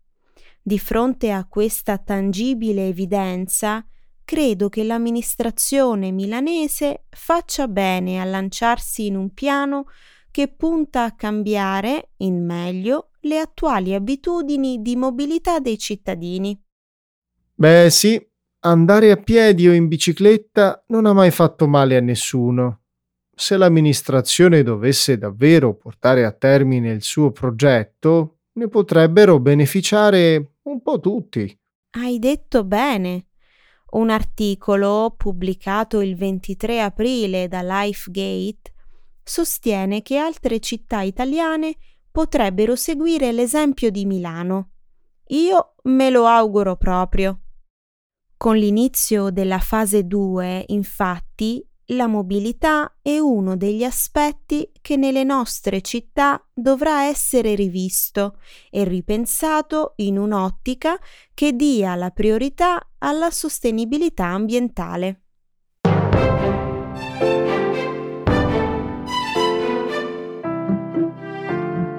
Di 0.59 0.79
fronte 0.79 1.31
a 1.31 1.45
questa 1.45 1.99
tangibile 1.99 2.87
evidenza, 2.87 3.85
credo 4.23 4.69
che 4.69 4.83
l'amministrazione 4.83 6.11
milanese 6.11 7.05
faccia 7.09 7.67
bene 7.67 8.19
a 8.19 8.23
lanciarsi 8.23 9.05
in 9.05 9.15
un 9.15 9.33
piano 9.33 9.85
che 10.31 10.47
punta 10.47 11.03
a 11.03 11.15
cambiare, 11.15 12.11
in 12.17 12.45
meglio, 12.45 13.11
le 13.21 13.39
attuali 13.39 13.93
abitudini 13.93 14.81
di 14.81 14.95
mobilità 14.95 15.59
dei 15.59 15.77
cittadini. 15.77 16.59
Beh 17.53 17.89
sì, 17.89 18.19
Andare 18.63 19.09
a 19.09 19.17
piedi 19.17 19.67
o 19.67 19.73
in 19.73 19.87
bicicletta 19.87 20.83
non 20.89 21.07
ha 21.07 21.13
mai 21.13 21.31
fatto 21.31 21.67
male 21.67 21.97
a 21.97 21.99
nessuno. 21.99 22.81
Se 23.35 23.57
l'amministrazione 23.57 24.61
dovesse 24.61 25.17
davvero 25.17 25.73
portare 25.73 26.25
a 26.25 26.31
termine 26.31 26.91
il 26.91 27.01
suo 27.01 27.31
progetto, 27.31 28.41
ne 28.53 28.67
potrebbero 28.67 29.39
beneficiare 29.39 30.57
un 30.63 30.79
po' 30.83 30.99
tutti. 30.99 31.59
Hai 31.97 32.19
detto 32.19 32.63
bene. 32.63 33.29
Un 33.91 34.09
articolo 34.09 35.13
pubblicato 35.17 35.99
il 35.99 36.15
23 36.15 36.81
aprile 36.81 37.47
da 37.47 37.61
LifeGate 37.61 38.73
sostiene 39.21 40.01
che 40.01 40.17
altre 40.17 40.59
città 40.59 41.01
italiane 41.01 41.75
potrebbero 42.09 42.75
seguire 42.75 43.31
l'esempio 43.31 43.89
di 43.91 44.05
Milano. 44.05 44.71
Io 45.27 45.75
me 45.83 46.09
lo 46.09 46.25
auguro 46.25 46.77
proprio. 46.77 47.41
Con 48.37 48.55
l'inizio 48.55 49.29
della 49.29 49.59
fase 49.59 50.07
2, 50.07 50.65
infatti, 50.67 51.65
la 51.91 52.07
mobilità 52.07 52.93
è 53.01 53.17
uno 53.17 53.57
degli 53.57 53.83
aspetti 53.83 54.69
che 54.81 54.95
nelle 54.95 55.23
nostre 55.23 55.81
città 55.81 56.43
dovrà 56.53 57.05
essere 57.05 57.55
rivisto 57.55 58.37
e 58.69 58.83
ripensato 58.83 59.93
in 59.97 60.17
un'ottica 60.17 60.97
che 61.33 61.53
dia 61.53 61.95
la 61.95 62.09
priorità 62.11 62.91
alla 62.99 63.31
sostenibilità 63.31 64.25
ambientale. 64.25 65.21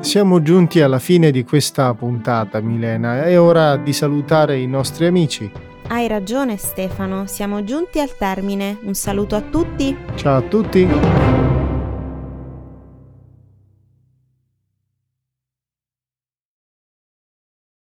Siamo 0.00 0.42
giunti 0.42 0.80
alla 0.80 0.98
fine 0.98 1.30
di 1.30 1.44
questa 1.44 1.94
puntata, 1.94 2.60
Milena, 2.60 3.24
è 3.24 3.38
ora 3.38 3.76
di 3.76 3.92
salutare 3.92 4.58
i 4.58 4.66
nostri 4.66 5.06
amici. 5.06 5.71
Hai 5.88 6.08
ragione 6.08 6.56
Stefano, 6.56 7.26
siamo 7.26 7.64
giunti 7.64 8.00
al 8.00 8.16
termine. 8.16 8.78
Un 8.82 8.94
saluto 8.94 9.36
a 9.36 9.40
tutti. 9.42 9.96
Ciao 10.14 10.38
a 10.38 10.42
tutti. 10.42 11.51